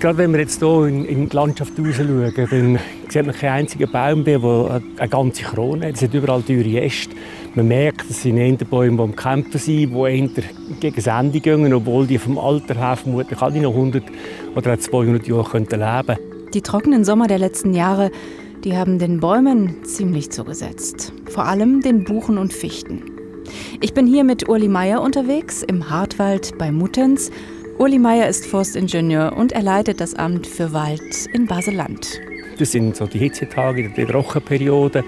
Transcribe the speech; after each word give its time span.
Gerade 0.00 0.18
wenn 0.18 0.32
wir 0.32 0.40
jetzt 0.40 0.58
hier 0.60 0.84
in, 0.86 1.04
in 1.04 1.28
die 1.28 1.36
Landschaft 1.36 1.72
rausschauen, 1.78 2.32
dann 2.34 2.78
sieht 3.08 3.26
man 3.26 3.34
keinen 3.34 3.52
einzigen 3.52 3.90
Baum 3.90 4.24
der 4.24 4.40
eine 4.98 5.08
ganze 5.08 5.42
Krone 5.42 5.86
hat. 5.86 5.94
Es 5.94 6.00
sind 6.00 6.14
überall 6.14 6.42
teure 6.42 6.80
Äste. 6.82 7.16
Man 7.54 7.68
merkt, 7.68 8.10
es 8.10 8.22
sind 8.22 8.36
eher 8.36 8.56
Bäume, 8.56 8.96
die 8.96 9.02
am 9.02 9.16
Kämpfen 9.16 9.58
sind, 9.58 9.90
die 9.90 9.98
eher 9.98 10.28
gegen 10.80 10.96
das 10.96 11.06
Ende 11.06 11.40
gehen, 11.40 11.72
obwohl 11.72 12.06
die 12.06 12.18
vom 12.18 12.38
Alter 12.38 12.74
her 12.74 12.96
vermutlich 12.96 13.40
alle 13.40 13.60
noch 13.60 13.72
100 13.72 14.04
oder 14.54 14.74
auch 14.74 14.78
200 14.78 15.26
Jahre 15.26 15.58
leben 15.58 15.66
könnten. 15.66 16.16
Die 16.52 16.60
trockenen 16.62 17.04
Sommer 17.04 17.26
der 17.26 17.38
letzten 17.38 17.72
Jahre 17.72 18.10
die 18.66 18.76
haben 18.76 18.98
den 18.98 19.20
Bäumen 19.20 19.84
ziemlich 19.84 20.30
zugesetzt. 20.32 21.12
Vor 21.26 21.44
allem 21.44 21.82
den 21.82 22.02
Buchen 22.02 22.36
und 22.36 22.52
Fichten. 22.52 23.00
Ich 23.80 23.94
bin 23.94 24.08
hier 24.08 24.24
mit 24.24 24.48
Uli 24.48 24.66
Meier 24.66 25.02
unterwegs 25.02 25.62
im 25.62 25.88
Hartwald 25.88 26.58
bei 26.58 26.72
Muttenz. 26.72 27.30
Uli 27.78 27.98
Meier 27.98 28.26
ist 28.26 28.46
Forstingenieur 28.46 29.36
und 29.36 29.52
er 29.52 29.62
leitet 29.62 30.00
das 30.00 30.14
Amt 30.14 30.46
für 30.46 30.72
Wald 30.72 31.26
in 31.34 31.46
Baseland. 31.46 32.22
Das 32.58 32.72
sind 32.72 32.96
so 32.96 33.06
die 33.06 33.18
Hitzetage, 33.18 33.90
die 33.90 34.06
Trockenperioden, 34.06 35.04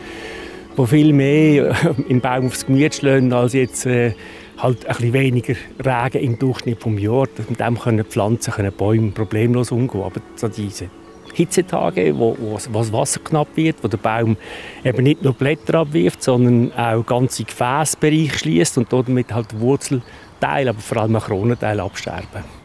wo 0.76 0.84
viel 0.84 1.14
mehr 1.14 1.74
im 2.08 2.20
Baum 2.20 2.48
aufs 2.48 2.66
Gemüt 2.66 2.94
schlagen, 2.94 3.32
als 3.32 3.54
jetzt 3.54 3.86
äh, 3.86 4.12
halt 4.58 4.84
ein 4.84 4.96
bisschen 4.96 5.12
weniger 5.14 5.54
Regen 5.82 6.22
im 6.22 6.38
Durchschnitt 6.38 6.82
vom 6.82 6.98
Jahr. 6.98 7.26
Mit 7.48 7.58
dem 7.58 7.78
können 7.78 8.04
Pflanzen, 8.04 8.52
können 8.52 8.72
Bäume 8.72 9.12
problemlos 9.12 9.72
umgehen. 9.72 10.02
Aber 10.02 10.20
so 10.36 10.48
diese 10.48 10.90
Hitzetage, 11.32 12.18
wo, 12.18 12.36
wo, 12.38 12.54
das 12.54 12.92
Wasser 12.92 13.20
knapp 13.24 13.48
wird, 13.56 13.76
wo 13.82 13.88
der 13.88 13.96
Baum 13.96 14.36
eben 14.84 15.04
nicht 15.04 15.22
nur 15.22 15.32
Blätter 15.32 15.78
abwirft, 15.78 16.22
sondern 16.22 16.70
auch 16.74 17.06
ganze 17.06 17.44
Gefäßbereiche 17.44 18.38
schließt 18.38 18.76
und 18.76 18.92
damit 18.92 19.32
halt 19.32 19.58
Wurzelteile, 19.58 20.68
aber 20.70 20.80
vor 20.80 20.98
allem 20.98 21.16
auch 21.16 21.24
Kronenteile 21.24 21.82
absterben. 21.82 22.57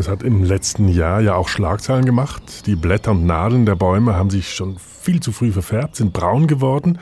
Das 0.00 0.08
hat 0.08 0.22
im 0.22 0.44
letzten 0.44 0.88
Jahr 0.88 1.20
ja 1.20 1.34
auch 1.34 1.48
Schlagzeilen 1.48 2.06
gemacht. 2.06 2.64
Die 2.64 2.74
Blätter 2.74 3.10
und 3.10 3.26
Nadeln 3.26 3.66
der 3.66 3.74
Bäume 3.74 4.14
haben 4.14 4.30
sich 4.30 4.54
schon 4.54 4.78
viel 4.78 5.20
zu 5.20 5.30
früh 5.30 5.52
verfärbt, 5.52 5.96
sind 5.96 6.14
braun 6.14 6.46
geworden. 6.46 6.98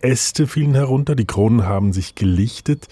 Äste 0.00 0.46
fielen 0.46 0.72
herunter, 0.72 1.14
die 1.14 1.26
Kronen 1.26 1.66
haben 1.66 1.92
sich 1.92 2.14
gelichtet. 2.14 2.88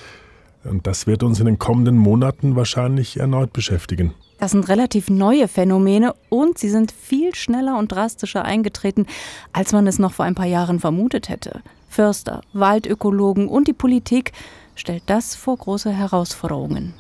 Und 0.65 0.87
das 0.87 1.07
wird 1.07 1.23
uns 1.23 1.41
in 1.41 1.47
den 1.47 1.59
kommenden 1.59 1.97
Monaten 1.97 2.55
wahrscheinlich 2.55 3.19
erneut 3.19 3.55
beschäftigen. 3.55 4.13
Das 4.37 4.51
sind 4.51 4.69
relativ 4.69 5.09
neue 5.09 5.49
Phänomene 5.49 6.15
und 6.29 6.59
sie 6.59 6.69
sind 6.69 6.93
viel 6.93 7.35
schneller 7.35 7.79
und 7.79 7.91
drastischer 7.91 8.45
eingetreten, 8.45 9.07
als 9.55 9.73
man 9.73 9.87
es 9.87 9.99
noch 9.99 10.13
vor 10.13 10.27
ein 10.27 10.35
paar 10.35 10.45
Jahren 10.45 10.81
vermutet 10.81 11.31
hätte. 11.31 11.63
Förster, 11.89 12.43
Waldökologen 12.53 13.49
und 13.49 13.69
die 13.69 13.73
Politik 13.73 14.33
stellt 14.75 15.05
das 15.07 15.35
vor 15.35 15.57
große 15.57 15.91
Herausforderungen. 15.91 16.93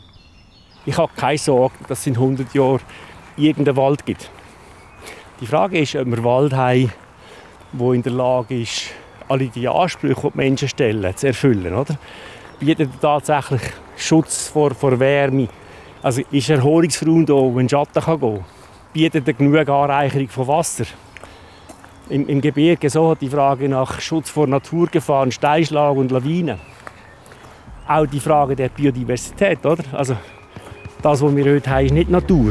Ich 0.86 0.96
habe 0.96 1.12
keine 1.16 1.36
Sorge, 1.36 1.74
dass 1.88 1.98
es 1.98 2.06
in 2.06 2.14
100 2.14 2.54
Jahren 2.54 2.80
irgendeinen 3.36 3.76
Wald 3.76 4.06
gibt. 4.06 4.30
Die 5.40 5.46
Frage 5.46 5.80
ist, 5.80 5.96
ob 5.96 6.06
wir 6.06 6.22
Wald 6.22 6.52
haben, 6.52 6.92
wo 7.72 7.92
in 7.92 8.04
der 8.04 8.12
Lage 8.12 8.62
ist, 8.62 8.90
alle 9.28 9.48
die 9.48 9.68
Ansprüche, 9.68 10.14
die 10.14 10.30
die 10.30 10.36
Menschen 10.36 10.68
stellen, 10.68 11.16
zu 11.16 11.26
erfüllen. 11.26 11.74
Oder? 11.74 11.98
Bietet 12.60 12.90
er 12.94 13.00
tatsächlich 13.00 13.62
Schutz 13.96 14.46
vor, 14.46 14.74
vor 14.74 14.98
Wärme, 15.00 15.48
also 16.02 16.22
ist 16.30 16.50
Erholungsraum 16.50 17.26
da, 17.26 17.34
wo 17.34 17.58
ein 17.58 17.68
Schatten 17.68 18.00
gehen 18.00 18.20
kann? 18.20 18.44
Bietet 18.92 19.26
er 19.26 19.34
genug 19.34 19.68
Anreicherung 19.68 20.28
von 20.28 20.46
Wasser? 20.46 20.84
Im, 22.08 22.28
Im 22.28 22.40
Gebirge 22.40 22.88
so 22.88 23.10
hat 23.10 23.20
die 23.20 23.28
Frage 23.28 23.68
nach 23.68 24.00
Schutz 24.00 24.30
vor 24.30 24.46
Naturgefahren, 24.46 25.32
Steinschlag 25.32 25.96
und 25.96 26.12
Lawinen. 26.12 26.60
Auch 27.88 28.06
die 28.06 28.20
Frage 28.20 28.54
der 28.54 28.68
Biodiversität, 28.68 29.66
oder? 29.66 29.82
Also 29.92 30.16
das, 31.06 31.22
was 31.22 31.36
wir 31.36 31.44
heute 31.44 31.70
haben, 31.70 31.86
ist 31.86 31.92
nicht 31.92 32.10
Natur. 32.10 32.50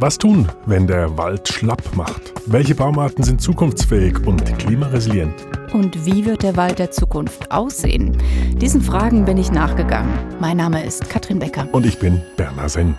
Was 0.00 0.18
tun, 0.18 0.48
wenn 0.66 0.88
der 0.88 1.16
Wald 1.16 1.46
schlapp 1.46 1.94
macht? 1.94 2.32
Welche 2.46 2.74
Baumarten 2.74 3.22
sind 3.22 3.40
zukunftsfähig 3.40 4.26
und 4.26 4.58
klimaresilient? 4.58 5.34
Und 5.72 6.04
wie 6.04 6.26
wird 6.26 6.42
der 6.42 6.56
Wald 6.56 6.80
der 6.80 6.90
Zukunft 6.90 7.52
aussehen? 7.52 8.20
Diesen 8.60 8.82
Fragen 8.82 9.24
bin 9.24 9.36
ich 9.36 9.52
nachgegangen. 9.52 10.12
Mein 10.40 10.56
Name 10.56 10.84
ist 10.84 11.08
Katrin 11.08 11.38
Becker. 11.38 11.68
Und 11.70 11.86
ich 11.86 12.00
bin 12.00 12.20
Bernhard 12.36 12.70
Senn. 12.70 12.96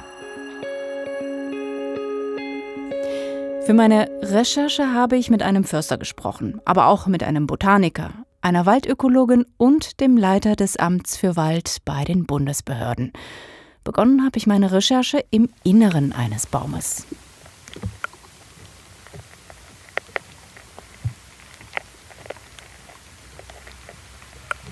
Für 3.66 3.74
meine 3.74 4.09
Recherche 4.22 4.94
habe 4.94 5.18
ich 5.18 5.30
mit 5.30 5.44
einem 5.44 5.66
Förster 5.66 5.97
gesprochen, 5.97 6.62
aber 6.63 6.88
auch 6.88 7.08
mit 7.08 7.24
einem 7.24 7.46
Botaniker, 7.46 8.12
einer 8.40 8.66
Waldökologin 8.66 9.46
und 9.58 10.00
dem 10.00 10.16
Leiter 10.16 10.56
des 10.56 10.78
Amts 10.78 11.18
für 11.18 11.36
Wald 11.36 11.80
bei 11.84 12.06
den 12.06 12.25
Bundesbehörden. 12.25 13.12
Begonnen 13.89 14.23
habe 14.23 14.38
ich 14.38 14.45
meine 14.45 14.72
Recherche 14.72 15.25
im 15.31 15.50
Inneren 15.63 16.13
eines 16.13 16.45
Baumes. 16.45 17.07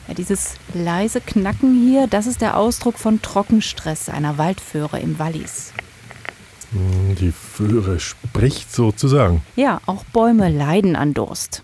Ja, 0.08 0.14
dieses 0.14 0.54
leise 0.76 1.20
Knacken 1.20 1.84
hier, 1.84 2.06
das 2.06 2.28
ist 2.28 2.42
der 2.42 2.58
Ausdruck 2.58 3.00
von 3.00 3.20
Trockenstress 3.24 4.10
einer 4.10 4.38
Waldföhre 4.38 5.00
im 5.00 5.18
Wallis. 5.18 5.74
Hm, 6.70 7.16
die 7.16 7.32
Föhre 7.32 8.00
spricht 8.00 8.72
sozusagen. 8.72 9.42
Ja, 9.56 9.82
auch 9.88 10.04
Bäume 10.06 10.48
leiden 10.48 10.96
an 10.96 11.16
Durst. 11.16 11.64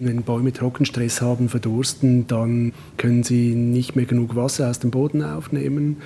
Wenn 0.00 0.22
Bäume 0.22 0.52
Trockenstress 0.52 1.20
haben, 1.20 1.48
verdursten, 1.48 2.28
dann 2.28 2.72
können 2.98 3.24
sie 3.24 3.56
nicht 3.56 3.96
mehr 3.96 4.04
genug 4.04 4.36
Wasser 4.36 4.70
aus 4.70 4.78
dem 4.78 4.92
Boden 4.92 5.24
aufnehmen. 5.24 5.96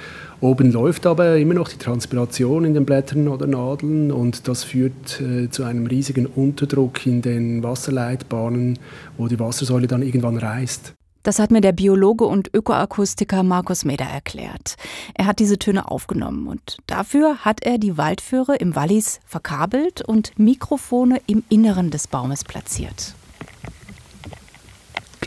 Oben 0.40 0.72
läuft 0.72 1.04
aber 1.04 1.36
immer 1.36 1.52
noch 1.52 1.68
die 1.68 1.76
Transpiration 1.76 2.64
in 2.64 2.72
den 2.72 2.86
Blättern 2.86 3.28
oder 3.28 3.46
Nadeln 3.46 4.10
und 4.10 4.48
das 4.48 4.64
führt 4.64 5.20
äh, 5.20 5.50
zu 5.50 5.64
einem 5.64 5.84
riesigen 5.84 6.24
Unterdruck 6.24 7.04
in 7.04 7.20
den 7.20 7.62
Wasserleitbahnen, 7.62 8.78
wo 9.18 9.28
die 9.28 9.38
Wassersäule 9.38 9.88
dann 9.88 10.00
irgendwann 10.00 10.38
reißt. 10.38 10.94
Das 11.22 11.38
hat 11.38 11.50
mir 11.50 11.60
der 11.60 11.72
Biologe 11.72 12.24
und 12.24 12.48
Ökoakustiker 12.54 13.42
Markus 13.42 13.84
Meder 13.84 14.06
erklärt. 14.06 14.76
Er 15.12 15.26
hat 15.26 15.38
diese 15.38 15.58
Töne 15.58 15.90
aufgenommen 15.90 16.48
und 16.48 16.78
dafür 16.86 17.44
hat 17.44 17.62
er 17.62 17.76
die 17.76 17.98
Waldföhre 17.98 18.56
im 18.56 18.74
Wallis 18.74 19.20
verkabelt 19.26 20.00
und 20.00 20.32
Mikrofone 20.38 21.20
im 21.26 21.44
Inneren 21.50 21.90
des 21.90 22.06
Baumes 22.06 22.42
platziert. 22.42 23.14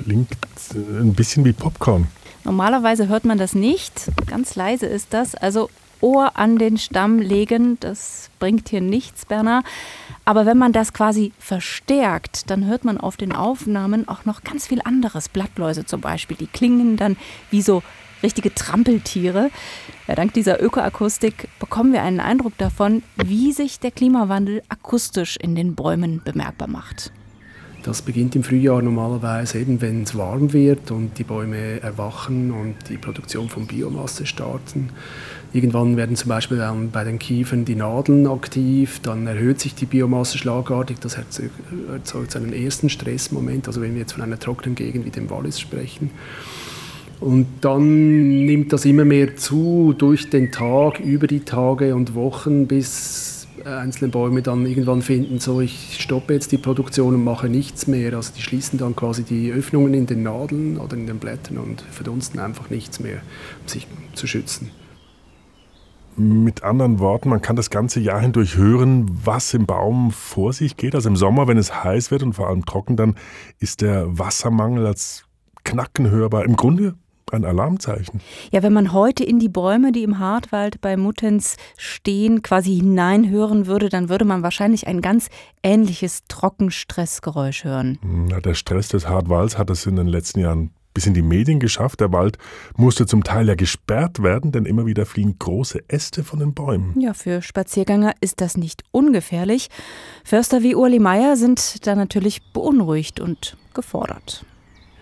Klingt 0.05 0.31
äh, 0.75 1.01
ein 1.01 1.13
bisschen 1.13 1.43
wie 1.45 1.53
Popcorn. 1.53 2.07
Normalerweise 2.43 3.07
hört 3.07 3.25
man 3.25 3.39
das 3.39 3.55
nicht. 3.55 4.11
Ganz 4.27 4.55
leise 4.55 4.85
ist 4.85 5.13
das. 5.15 5.33
Also 5.33 5.69
Ohr 5.99 6.37
an 6.37 6.59
den 6.59 6.77
Stamm 6.77 7.17
legen, 7.17 7.79
das 7.79 8.29
bringt 8.37 8.69
hier 8.69 8.81
nichts, 8.81 9.25
Bernhard. 9.25 9.65
Aber 10.25 10.45
wenn 10.45 10.57
man 10.57 10.71
das 10.71 10.93
quasi 10.93 11.33
verstärkt, 11.39 12.51
dann 12.51 12.67
hört 12.67 12.85
man 12.85 12.99
auf 12.99 13.17
den 13.17 13.31
Aufnahmen 13.31 14.07
auch 14.07 14.25
noch 14.25 14.43
ganz 14.43 14.67
viel 14.67 14.81
anderes. 14.83 15.27
Blattläuse 15.27 15.85
zum 15.85 16.01
Beispiel, 16.01 16.37
die 16.37 16.45
klingen 16.45 16.97
dann 16.97 17.17
wie 17.49 17.63
so 17.63 17.81
richtige 18.21 18.53
Trampeltiere. 18.53 19.49
Ja, 20.07 20.13
dank 20.13 20.33
dieser 20.33 20.61
Ökoakustik 20.61 21.49
bekommen 21.59 21.93
wir 21.93 22.03
einen 22.03 22.19
Eindruck 22.19 22.55
davon, 22.59 23.01
wie 23.15 23.51
sich 23.53 23.79
der 23.79 23.89
Klimawandel 23.89 24.61
akustisch 24.69 25.37
in 25.37 25.55
den 25.55 25.73
Bäumen 25.73 26.21
bemerkbar 26.23 26.67
macht. 26.67 27.11
Das 27.85 28.01
beginnt 28.01 28.35
im 28.35 28.41
Frühjahr 28.41 28.81
normalerweise 28.81 29.59
eben, 29.59 29.79
wenn 29.79 30.01
es 30.01 30.17
warm 30.17 30.53
wird 30.53 30.89
und 30.89 31.19
die 31.19 31.23
Bäume 31.23 31.81
erwachen 31.81 32.49
und 32.49 32.73
die 32.89 32.97
Produktion 32.97 33.47
von 33.47 33.67
Biomasse 33.67 34.25
starten. 34.25 34.89
Irgendwann 35.53 35.95
werden 35.95 36.15
zum 36.15 36.29
Beispiel 36.29 36.57
dann 36.57 36.89
bei 36.89 37.03
den 37.03 37.19
Kiefern 37.19 37.63
die 37.63 37.75
Nadeln 37.75 38.25
aktiv, 38.25 39.01
dann 39.03 39.27
erhöht 39.27 39.59
sich 39.59 39.75
die 39.75 39.85
Biomasse 39.85 40.39
schlagartig, 40.39 40.97
das 40.99 41.15
erzeugt 41.15 42.35
einen 42.35 42.53
ersten 42.53 42.89
Stressmoment, 42.89 43.67
also 43.67 43.81
wenn 43.81 43.93
wir 43.93 43.99
jetzt 43.99 44.13
von 44.13 44.23
einer 44.23 44.39
trockenen 44.39 44.73
Gegend 44.73 45.05
wie 45.05 45.11
dem 45.11 45.29
Wallis 45.29 45.59
sprechen. 45.59 46.09
Und 47.19 47.45
dann 47.61 48.45
nimmt 48.45 48.73
das 48.73 48.85
immer 48.85 49.05
mehr 49.05 49.35
zu 49.37 49.93
durch 49.95 50.31
den 50.31 50.51
Tag, 50.51 50.99
über 50.99 51.27
die 51.27 51.41
Tage 51.41 51.93
und 51.93 52.15
Wochen, 52.15 52.65
bis 52.65 53.34
einzelne 53.65 54.11
Bäume 54.11 54.41
dann 54.41 54.65
irgendwann 54.65 55.01
finden, 55.01 55.39
so 55.39 55.59
ich 55.59 55.97
stoppe 55.99 56.33
jetzt 56.33 56.51
die 56.51 56.57
Produktion 56.57 57.15
und 57.15 57.23
mache 57.23 57.49
nichts 57.49 57.87
mehr. 57.87 58.13
Also 58.13 58.31
die 58.35 58.41
schließen 58.41 58.77
dann 58.77 58.95
quasi 58.95 59.23
die 59.23 59.51
Öffnungen 59.51 59.93
in 59.93 60.05
den 60.05 60.23
Nadeln 60.23 60.77
oder 60.77 60.95
in 60.95 61.07
den 61.07 61.17
Blättern 61.17 61.57
und 61.57 61.81
verdunsten 61.81 62.39
einfach 62.39 62.69
nichts 62.69 62.99
mehr, 62.99 63.21
um 63.61 63.67
sich 63.67 63.87
zu 64.13 64.27
schützen. 64.27 64.69
Mit 66.17 66.63
anderen 66.63 66.99
Worten, 66.99 67.27
man 67.27 67.41
kann 67.41 67.57
das 67.57 67.69
ganze 67.69 67.99
Jahr 67.99 68.21
hindurch 68.21 68.55
hören, 68.55 69.05
was 69.25 69.53
im 69.53 69.65
Baum 69.65 70.11
vor 70.11 70.53
sich 70.53 70.77
geht. 70.77 70.95
Also 70.95 71.09
im 71.09 71.17
Sommer, 71.17 71.47
wenn 71.47 71.57
es 71.57 71.83
heiß 71.83 72.09
wird 72.09 72.23
und 72.23 72.33
vor 72.33 72.47
allem 72.47 72.65
trocken, 72.65 72.95
dann 72.95 73.15
ist 73.59 73.81
der 73.81 74.17
Wassermangel 74.17 74.85
als 74.85 75.25
Knacken 75.65 76.09
hörbar. 76.09 76.45
Im 76.45 76.55
Grunde 76.55 76.95
ein 77.31 77.45
Alarmzeichen. 77.45 78.21
Ja, 78.51 78.63
wenn 78.63 78.73
man 78.73 78.93
heute 78.93 79.23
in 79.23 79.39
die 79.39 79.49
Bäume, 79.49 79.91
die 79.91 80.03
im 80.03 80.19
Hartwald 80.19 80.81
bei 80.81 80.95
Muttenz 80.97 81.57
stehen, 81.77 82.41
quasi 82.41 82.75
hineinhören 82.75 83.65
würde, 83.67 83.89
dann 83.89 84.09
würde 84.09 84.25
man 84.25 84.43
wahrscheinlich 84.43 84.87
ein 84.87 85.01
ganz 85.01 85.29
ähnliches 85.63 86.23
Trockenstressgeräusch 86.27 87.63
hören. 87.63 87.99
Ja, 88.29 88.39
der 88.41 88.53
Stress 88.53 88.89
des 88.89 89.07
Hartwalds 89.07 89.57
hat 89.57 89.69
es 89.69 89.85
in 89.85 89.95
den 89.95 90.07
letzten 90.07 90.39
Jahren 90.39 90.71
bis 90.93 91.05
in 91.05 91.13
die 91.13 91.21
Medien 91.21 91.59
geschafft. 91.59 91.99
Der 91.99 92.11
Wald 92.11 92.37
musste 92.77 93.05
zum 93.05 93.23
Teil 93.23 93.47
ja 93.47 93.55
gesperrt 93.55 94.23
werden, 94.23 94.51
denn 94.51 94.65
immer 94.65 94.85
wieder 94.85 95.05
fielen 95.05 95.37
große 95.37 95.83
Äste 95.89 96.23
von 96.23 96.39
den 96.39 96.53
Bäumen. 96.53 96.99
Ja, 96.99 97.13
für 97.13 97.41
Spaziergänger 97.41 98.13
ist 98.21 98.39
das 98.39 98.55
nicht 98.55 98.83
ungefährlich. 98.91 99.69
Förster 100.23 100.63
wie 100.63 100.73
Uli 100.73 100.99
Meier 100.99 101.35
sind 101.35 101.85
da 101.85 101.95
natürlich 101.95 102.41
beunruhigt 102.53 103.19
und 103.19 103.57
gefordert. 103.73 104.45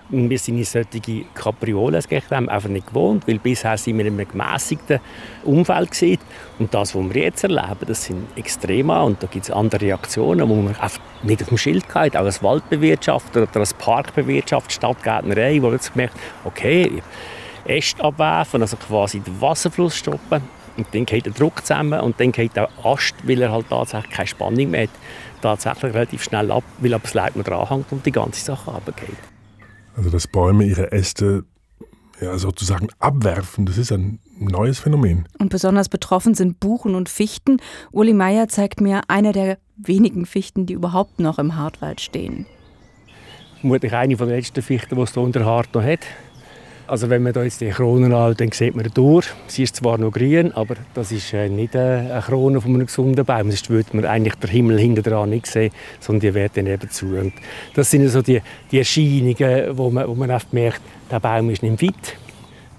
Wir 0.09 0.37
sind 0.37 0.57
in 0.57 0.63
solche 0.65 1.25
Kapriolen 1.33 1.95
einfach 1.95 2.69
nicht 2.69 2.87
gewohnt, 2.87 3.27
weil 3.27 3.39
bisher 3.39 3.77
sind 3.77 3.97
wir 3.97 4.05
in 4.05 4.19
einem 4.19 4.27
gemäßigten 4.27 4.99
Umfeld 5.43 5.91
gesehen. 5.91 6.19
Und 6.59 6.73
das, 6.73 6.93
was 6.93 7.13
wir 7.13 7.23
jetzt 7.23 7.43
erleben, 7.43 7.85
das 7.87 8.05
sind 8.05 8.27
Extreme 8.35 9.01
und 9.01 9.23
da 9.23 9.27
gibt 9.27 9.45
es 9.45 9.51
andere 9.51 9.81
Reaktionen, 9.81 10.47
wo 10.47 10.55
man 10.55 10.75
nicht 11.23 11.41
auf 11.41 11.47
dem 11.47 11.57
Schild 11.57 11.85
hat, 11.95 12.15
auch 12.15 12.25
als 12.25 12.43
Waldbewirtschaft 12.43 13.35
oder 13.35 13.47
als 13.55 13.73
Parkbewirtschaft, 13.73 14.71
Stadtgärtnerei, 14.71 15.57
wo 15.61 15.67
man 15.67 15.73
jetzt 15.73 15.93
gemerkt 15.93 16.15
okay, 16.43 17.01
Äste 17.65 18.03
abwerfen, 18.03 18.61
also 18.61 18.77
quasi 18.77 19.19
den 19.19 19.39
Wasserfluss 19.39 19.95
stoppen 19.95 20.41
und 20.75 20.87
dann 20.91 21.05
geht 21.05 21.25
der 21.25 21.33
Druck 21.33 21.65
zusammen 21.65 21.99
und 21.99 22.19
dann 22.19 22.31
geht 22.31 22.55
der 22.55 22.69
Ast, 22.83 23.15
weil 23.23 23.41
er 23.41 23.51
halt 23.51 23.69
tatsächlich 23.69 24.11
keine 24.11 24.27
Spannung 24.27 24.71
mehr 24.71 24.83
hat, 24.83 24.89
tatsächlich 25.41 25.93
relativ 25.93 26.23
schnell 26.23 26.51
ab, 26.51 26.63
weil 26.79 26.93
aber 26.93 27.03
das 27.03 27.13
Leitner 27.13 27.43
dranhängt 27.43 27.91
und 27.91 28.05
die 28.05 28.11
ganze 28.11 28.43
Sache 28.43 28.71
runtergeht. 28.71 29.32
Also 29.95 30.09
dass 30.09 30.27
Bäume 30.27 30.65
ihre 30.65 30.91
Äste 30.91 31.45
ja, 32.21 32.37
sozusagen 32.37 32.87
abwerfen, 32.99 33.65
das 33.65 33.77
ist 33.77 33.91
ein 33.91 34.19
neues 34.39 34.79
Phänomen. 34.79 35.27
Und 35.39 35.49
besonders 35.49 35.89
betroffen 35.89 36.33
sind 36.33 36.59
Buchen 36.59 36.95
und 36.95 37.09
Fichten. 37.09 37.57
Uli 37.91 38.13
Meier 38.13 38.47
zeigt 38.47 38.81
mir 38.81 39.01
eine 39.07 39.31
der 39.31 39.57
wenigen 39.75 40.25
Fichten, 40.25 40.65
die 40.65 40.73
überhaupt 40.73 41.19
noch 41.19 41.39
im 41.39 41.55
Hartwald 41.55 42.01
stehen. 42.01 42.45
Vermutlich 43.59 43.93
eine 43.93 44.17
von 44.17 44.27
den 44.27 44.37
letzten 44.37 44.61
Fichten, 44.61 44.95
die 44.95 45.01
es 45.01 45.13
hier 45.13 45.23
unter 45.23 45.45
Hart 45.45 45.73
noch 45.73 45.83
hat. 45.83 46.01
Also 46.93 47.09
wenn 47.09 47.23
man 47.23 47.33
da 47.33 47.41
jetzt 47.41 47.59
die 47.59 47.69
Krone 47.69 48.05
anschaut, 48.05 48.39
dann 48.39 48.51
sieht 48.51 48.75
man 48.75 48.87
durch. 48.93 49.25
Sie 49.47 49.63
ist 49.63 49.77
zwar 49.77 49.97
noch 49.97 50.11
grün, 50.11 50.51
aber 50.51 50.75
das 50.93 51.11
ist 51.11 51.33
äh, 51.33 51.49
nicht 51.49 51.75
eine 51.75 52.21
Krone 52.23 52.61
von 52.61 52.75
einem 52.75 52.85
gesunden 52.85 53.25
Baum. 53.25 53.49
Sonst 53.49 53.71
würde 53.71 53.89
man 53.93 54.05
eigentlich 54.05 54.35
den 54.35 54.51
Himmel 54.51 54.77
hinter 54.77 55.01
dran 55.01 55.31
nicht 55.31 55.47
sehen, 55.47 55.71
sondern 55.99 56.19
die 56.19 56.33
werden 56.35 56.67
eben 56.67 56.87
zu. 56.91 57.07
Und 57.07 57.33
das 57.73 57.89
sind 57.89 58.07
so 58.09 58.21
die, 58.21 58.43
die 58.71 58.77
Erscheinungen, 58.77 59.75
wo 59.75 59.89
man, 59.89 60.07
wo 60.07 60.13
man 60.13 60.29
oft 60.29 60.53
merkt, 60.53 60.81
der 61.09 61.19
Baum 61.19 61.49
ist 61.49 61.63
nicht 61.63 61.79
fit. 61.79 62.15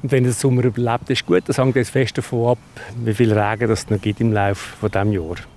Und 0.00 0.12
wenn 0.12 0.22
der 0.22 0.32
Sommer 0.32 0.62
überlebt, 0.62 1.10
ist 1.10 1.26
gut. 1.26 1.42
Das 1.48 1.58
hängt 1.58 1.74
jetzt 1.74 1.90
fest 1.90 2.16
davon 2.16 2.52
ab, 2.52 2.58
wie 3.04 3.14
viel 3.14 3.36
Regen 3.36 3.68
es 3.68 3.90
noch 3.90 4.00
gibt 4.00 4.20
im 4.20 4.32
Laufe 4.32 4.88
dieses 4.88 5.12
Jahres. 5.12 5.53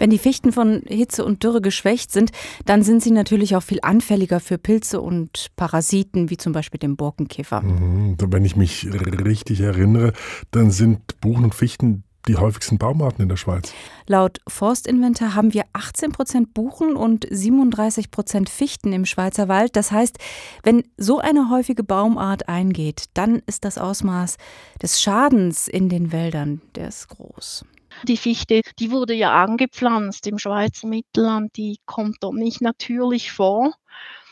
Wenn 0.00 0.08
die 0.08 0.18
Fichten 0.18 0.50
von 0.50 0.82
Hitze 0.86 1.26
und 1.26 1.44
Dürre 1.44 1.60
geschwächt 1.60 2.10
sind, 2.10 2.32
dann 2.64 2.82
sind 2.82 3.02
sie 3.02 3.10
natürlich 3.10 3.54
auch 3.54 3.62
viel 3.62 3.80
anfälliger 3.82 4.40
für 4.40 4.56
Pilze 4.56 5.00
und 5.02 5.48
Parasiten, 5.56 6.30
wie 6.30 6.38
zum 6.38 6.54
Beispiel 6.54 6.78
den 6.78 6.96
Borkenkäfer. 6.96 7.60
Mhm, 7.60 8.16
wenn 8.18 8.46
ich 8.46 8.56
mich 8.56 8.88
richtig 8.90 9.60
erinnere, 9.60 10.14
dann 10.52 10.70
sind 10.70 11.20
Buchen 11.20 11.44
und 11.44 11.54
Fichten 11.54 12.04
die 12.28 12.36
häufigsten 12.36 12.78
Baumarten 12.78 13.22
in 13.22 13.28
der 13.28 13.36
Schweiz. 13.36 13.74
Laut 14.06 14.38
Forstinventar 14.48 15.34
haben 15.34 15.52
wir 15.52 15.64
18 15.74 16.12
Prozent 16.12 16.54
Buchen 16.54 16.96
und 16.96 17.26
37 17.30 18.10
Prozent 18.10 18.48
Fichten 18.48 18.94
im 18.94 19.04
Schweizer 19.04 19.48
Wald. 19.48 19.76
Das 19.76 19.92
heißt, 19.92 20.18
wenn 20.62 20.84
so 20.96 21.18
eine 21.18 21.50
häufige 21.50 21.84
Baumart 21.84 22.48
eingeht, 22.48 23.06
dann 23.14 23.42
ist 23.46 23.66
das 23.66 23.76
Ausmaß 23.76 24.38
des 24.82 25.00
Schadens 25.00 25.68
in 25.68 25.90
den 25.90 26.10
Wäldern, 26.10 26.62
der 26.74 26.88
ist 26.88 27.08
groß. 27.08 27.66
Die 28.04 28.16
Fichte, 28.16 28.62
die 28.78 28.90
wurde 28.90 29.14
ja 29.14 29.42
angepflanzt 29.42 30.26
im 30.26 30.38
Schweizer 30.38 30.86
Mittelland, 30.86 31.56
die 31.56 31.78
kommt 31.86 32.18
dort 32.20 32.34
nicht 32.34 32.60
natürlich 32.60 33.32
vor. 33.32 33.74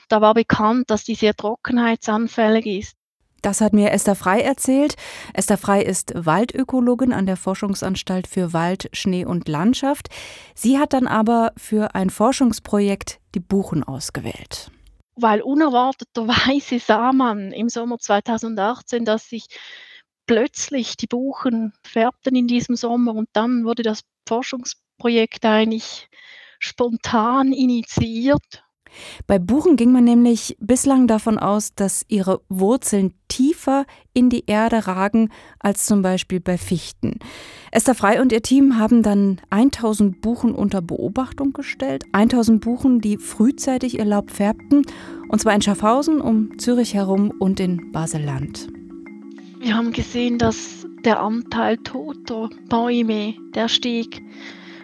Da 0.08 0.20
war 0.20 0.34
bekannt, 0.34 0.90
dass 0.90 1.04
die 1.04 1.14
sehr 1.14 1.34
trockenheitsanfällig 1.34 2.66
ist. 2.66 2.94
Das 3.42 3.60
hat 3.60 3.72
mir 3.72 3.92
Esther 3.92 4.16
Frei 4.16 4.40
erzählt. 4.40 4.96
Esther 5.32 5.58
Frei 5.58 5.82
ist 5.82 6.12
Waldökologin 6.14 7.12
an 7.12 7.26
der 7.26 7.36
Forschungsanstalt 7.36 8.26
für 8.26 8.52
Wald, 8.52 8.88
Schnee 8.92 9.24
und 9.24 9.48
Landschaft. 9.48 10.08
Sie 10.54 10.78
hat 10.78 10.92
dann 10.92 11.06
aber 11.06 11.52
für 11.56 11.94
ein 11.94 12.10
Forschungsprojekt 12.10 13.20
die 13.34 13.40
Buchen 13.40 13.84
ausgewählt. 13.84 14.72
Weil 15.14 15.40
unerwarteterweise 15.40 16.78
sah 16.80 17.12
man 17.12 17.52
im 17.52 17.68
Sommer 17.68 17.98
2018, 17.98 19.04
dass 19.04 19.28
sich 19.28 19.46
plötzlich 20.28 20.96
die 20.96 21.08
Buchen 21.08 21.72
färbten 21.82 22.36
in 22.36 22.46
diesem 22.46 22.76
Sommer 22.76 23.14
und 23.14 23.28
dann 23.32 23.64
wurde 23.64 23.82
das 23.82 24.02
Forschungsprojekt 24.28 25.44
eigentlich 25.44 26.08
spontan 26.60 27.52
initiiert. 27.52 28.62
Bei 29.26 29.38
Buchen 29.38 29.76
ging 29.76 29.92
man 29.92 30.04
nämlich 30.04 30.56
bislang 30.60 31.06
davon 31.06 31.38
aus, 31.38 31.74
dass 31.74 32.04
ihre 32.08 32.40
Wurzeln 32.48 33.14
tiefer 33.28 33.84
in 34.14 34.30
die 34.30 34.44
Erde 34.46 34.86
ragen 34.86 35.30
als 35.60 35.86
zum 35.86 36.02
Beispiel 36.02 36.40
bei 36.40 36.56
Fichten. 36.56 37.18
Esther 37.70 37.94
Frei 37.94 38.20
und 38.20 38.32
ihr 38.32 38.42
Team 38.42 38.78
haben 38.78 39.02
dann 39.02 39.40
1000 39.50 40.20
Buchen 40.22 40.54
unter 40.54 40.80
Beobachtung 40.80 41.52
gestellt. 41.52 42.04
1000 42.12 42.62
Buchen, 42.62 43.00
die 43.00 43.18
frühzeitig 43.18 43.98
ihr 43.98 44.06
Laub 44.06 44.30
färbten, 44.30 44.86
und 45.28 45.40
zwar 45.40 45.54
in 45.54 45.62
Schaffhausen, 45.62 46.20
um 46.20 46.58
Zürich 46.58 46.94
herum 46.94 47.30
und 47.38 47.60
in 47.60 47.92
Baseland. 47.92 48.77
Wir 49.60 49.76
haben 49.76 49.92
gesehen, 49.92 50.38
dass 50.38 50.86
der 51.04 51.20
Anteil 51.20 51.78
toter 51.78 52.48
Bäume, 52.68 53.34
der 53.54 53.68
stieg 53.68 54.22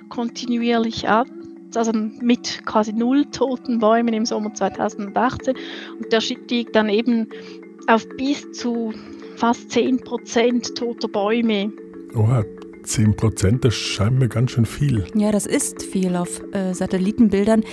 kontinuierlich 0.09 1.09
an, 1.09 1.29
also 1.75 1.93
mit 1.93 2.65
quasi 2.67 2.93
null 2.93 3.25
toten 3.27 3.79
Bäumen 3.79 4.15
im 4.15 4.27
Sommer 4.27 4.53
2018 4.53 5.57
und 5.99 6.13
der 6.13 6.21
stieg 6.21 6.73
dann 6.73 6.89
eben 6.89 7.29
auf 7.87 8.07
bis 8.17 8.51
zu 8.53 8.93
fast 9.37 9.71
10 9.71 9.99
Prozent 10.01 10.75
toter 10.77 11.09
Bäume. 11.09 11.73
Oha, 12.15 12.45
10 12.85 13.17
Prozent, 13.17 13.65
das 13.65 13.75
scheint 13.75 14.19
mir 14.19 14.29
ganz 14.29 14.53
schön 14.53 14.67
viel. 14.67 15.05
Ja, 15.15 15.33
das 15.33 15.47
ist 15.47 15.83
viel 15.83 16.17
auf 16.17 16.41
äh, 16.53 16.75
Satellitenbildern 16.75 17.65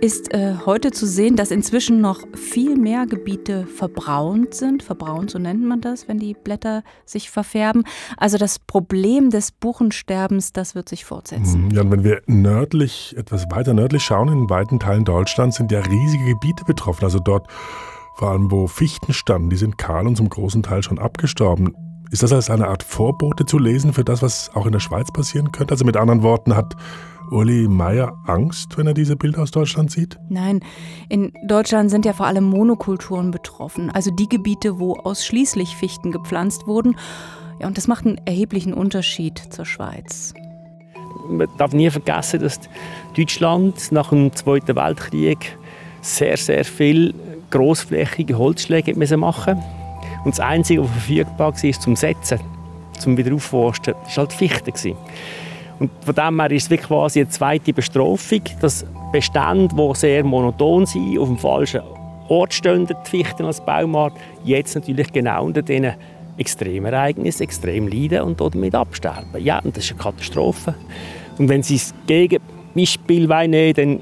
ist 0.00 0.34
äh, 0.34 0.54
heute 0.66 0.90
zu 0.90 1.06
sehen, 1.06 1.34
dass 1.34 1.50
inzwischen 1.50 2.02
noch 2.02 2.20
viel 2.34 2.76
mehr 2.76 3.06
Gebiete 3.06 3.66
verbraunt 3.66 4.52
sind. 4.54 4.82
Verbraunt, 4.82 5.30
so 5.30 5.38
nennt 5.38 5.62
man 5.62 5.80
das, 5.80 6.08
wenn 6.08 6.18
die 6.18 6.34
Blätter 6.34 6.82
sich 7.06 7.30
verfärben. 7.30 7.84
Also 8.16 8.36
das 8.36 8.58
Problem 8.58 9.30
des 9.30 9.50
Buchensterbens, 9.50 10.52
das 10.52 10.74
wird 10.74 10.88
sich 10.88 11.04
fortsetzen. 11.04 11.66
Mhm, 11.66 11.70
ja, 11.70 11.80
und 11.80 11.90
wenn 11.90 12.04
wir 12.04 12.22
nördlich, 12.26 13.14
etwas 13.16 13.46
weiter 13.50 13.72
nördlich 13.72 14.02
schauen, 14.02 14.28
in 14.28 14.50
weiten 14.50 14.78
Teilen 14.78 15.04
Deutschlands 15.04 15.56
sind 15.56 15.72
ja 15.72 15.80
riesige 15.80 16.24
Gebiete 16.24 16.64
betroffen. 16.66 17.04
Also 17.04 17.18
dort 17.18 17.48
vor 18.16 18.30
allem, 18.30 18.50
wo 18.50 18.66
Fichten 18.66 19.12
standen, 19.12 19.50
die 19.50 19.56
sind 19.56 19.78
kahl 19.78 20.06
und 20.06 20.16
zum 20.16 20.28
großen 20.28 20.62
Teil 20.62 20.82
schon 20.82 20.98
abgestorben. 20.98 21.74
Ist 22.10 22.22
das 22.22 22.32
als 22.32 22.50
eine 22.50 22.68
Art 22.68 22.82
Vorbote 22.82 23.46
zu 23.46 23.58
lesen 23.58 23.92
für 23.92 24.04
das, 24.04 24.22
was 24.22 24.50
auch 24.54 24.66
in 24.66 24.72
der 24.72 24.80
Schweiz 24.80 25.10
passieren 25.10 25.52
könnte? 25.52 25.72
Also 25.72 25.84
mit 25.84 25.96
anderen 25.96 26.22
Worten, 26.22 26.54
hat 26.54 26.76
Uli 27.30 27.66
Meier 27.68 28.16
Angst, 28.26 28.76
wenn 28.76 28.86
er 28.86 28.94
diese 28.94 29.16
Bilder 29.16 29.42
aus 29.42 29.50
Deutschland 29.50 29.90
sieht? 29.90 30.18
Nein, 30.28 30.60
in 31.08 31.32
Deutschland 31.46 31.90
sind 31.90 32.04
ja 32.04 32.12
vor 32.12 32.26
allem 32.26 32.44
Monokulturen 32.44 33.30
betroffen, 33.30 33.90
also 33.90 34.10
die 34.10 34.28
Gebiete, 34.28 34.78
wo 34.78 34.94
ausschließlich 34.94 35.76
Fichten 35.76 36.12
gepflanzt 36.12 36.66
wurden. 36.66 36.96
Ja, 37.60 37.66
und 37.66 37.76
das 37.76 37.88
macht 37.88 38.06
einen 38.06 38.18
erheblichen 38.26 38.74
Unterschied 38.74 39.38
zur 39.50 39.64
Schweiz. 39.64 40.34
Man 41.28 41.48
darf 41.56 41.72
nie 41.72 41.88
vergessen, 41.88 42.40
dass 42.40 42.60
Deutschland 43.16 43.90
nach 43.92 44.10
dem 44.10 44.32
Zweiten 44.34 44.76
Weltkrieg 44.76 45.56
sehr, 46.02 46.36
sehr 46.36 46.64
viel 46.64 47.14
großflächige 47.50 48.36
Holzschläge 48.36 48.94
machen 48.94 49.20
musste. 49.20 49.56
Und 50.24 50.32
das 50.32 50.40
Einzige, 50.40 50.82
was 50.82 50.90
verfügbar 50.90 51.52
war 51.52 51.72
zum 51.72 51.96
Setzen, 51.96 52.40
zum 52.98 53.16
Wiederaufforsten, 53.16 53.94
war 53.94 54.16
halt 54.16 54.32
Fichte. 54.32 54.96
Und 55.78 55.90
von 56.04 56.14
dem 56.14 56.40
her 56.40 56.50
ist 56.50 56.70
es 56.70 56.80
quasi 56.80 57.20
eine 57.20 57.28
zweite 57.28 57.72
Bestrafung, 57.72 58.40
dass 58.60 58.86
Bestände, 59.12 59.74
die 59.74 59.94
sehr 59.96 60.24
monoton 60.24 60.86
sind, 60.86 61.18
auf 61.18 61.28
dem 61.28 61.38
falschen 61.38 61.82
Ort 62.28 62.54
stehen, 62.54 62.86
die 62.86 62.94
Fichten 63.04 63.44
als 63.44 63.64
Baumart, 63.64 64.14
jetzt 64.44 64.74
natürlich 64.74 65.12
genau 65.12 65.44
unter 65.44 65.62
diesen 65.62 65.92
Extremereignissen 66.38 67.42
extrem 67.42 67.88
leiden 67.88 68.22
und 68.22 68.40
damit 68.40 68.74
absterben. 68.74 69.42
Ja, 69.42 69.58
und 69.60 69.76
das 69.76 69.84
ist 69.84 69.92
eine 69.92 70.00
Katastrophe. 70.00 70.74
Und 71.38 71.48
wenn 71.48 71.62
Sie 71.62 71.76
das 71.76 71.94
Gegenbeispiel 72.06 73.26
nehmen 73.48 73.74
dann 73.74 74.00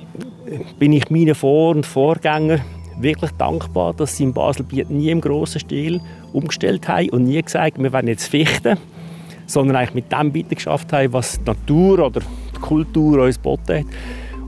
bin 0.78 0.92
ich 0.92 1.10
meinen 1.10 1.34
Vor- 1.34 1.74
und 1.74 1.86
Vorgängern 1.86 2.60
wirklich 2.98 3.30
dankbar, 3.32 3.94
dass 3.94 4.16
sie 4.16 4.24
in 4.24 4.32
Baselbiet 4.32 4.90
nie 4.90 5.10
im 5.10 5.20
grossen 5.20 5.60
Stil 5.60 6.00
umgestellt 6.32 6.86
haben 6.88 7.10
und 7.10 7.24
nie 7.24 7.40
gesagt, 7.40 7.82
wir 7.82 7.92
werden 7.92 8.08
jetzt 8.08 8.26
Fichten 8.26 8.76
sondern 9.52 9.76
eigentlich 9.76 9.94
mit 9.94 10.12
dem 10.12 10.34
weiter 10.34 10.54
geschafft 10.54 10.92
haben, 10.92 11.12
was 11.12 11.38
die 11.38 11.44
Natur 11.44 12.06
oder 12.06 12.20
die 12.20 12.60
Kultur 12.60 13.22
uns 13.22 13.36
geboten 13.36 13.80
hat. 13.80 13.86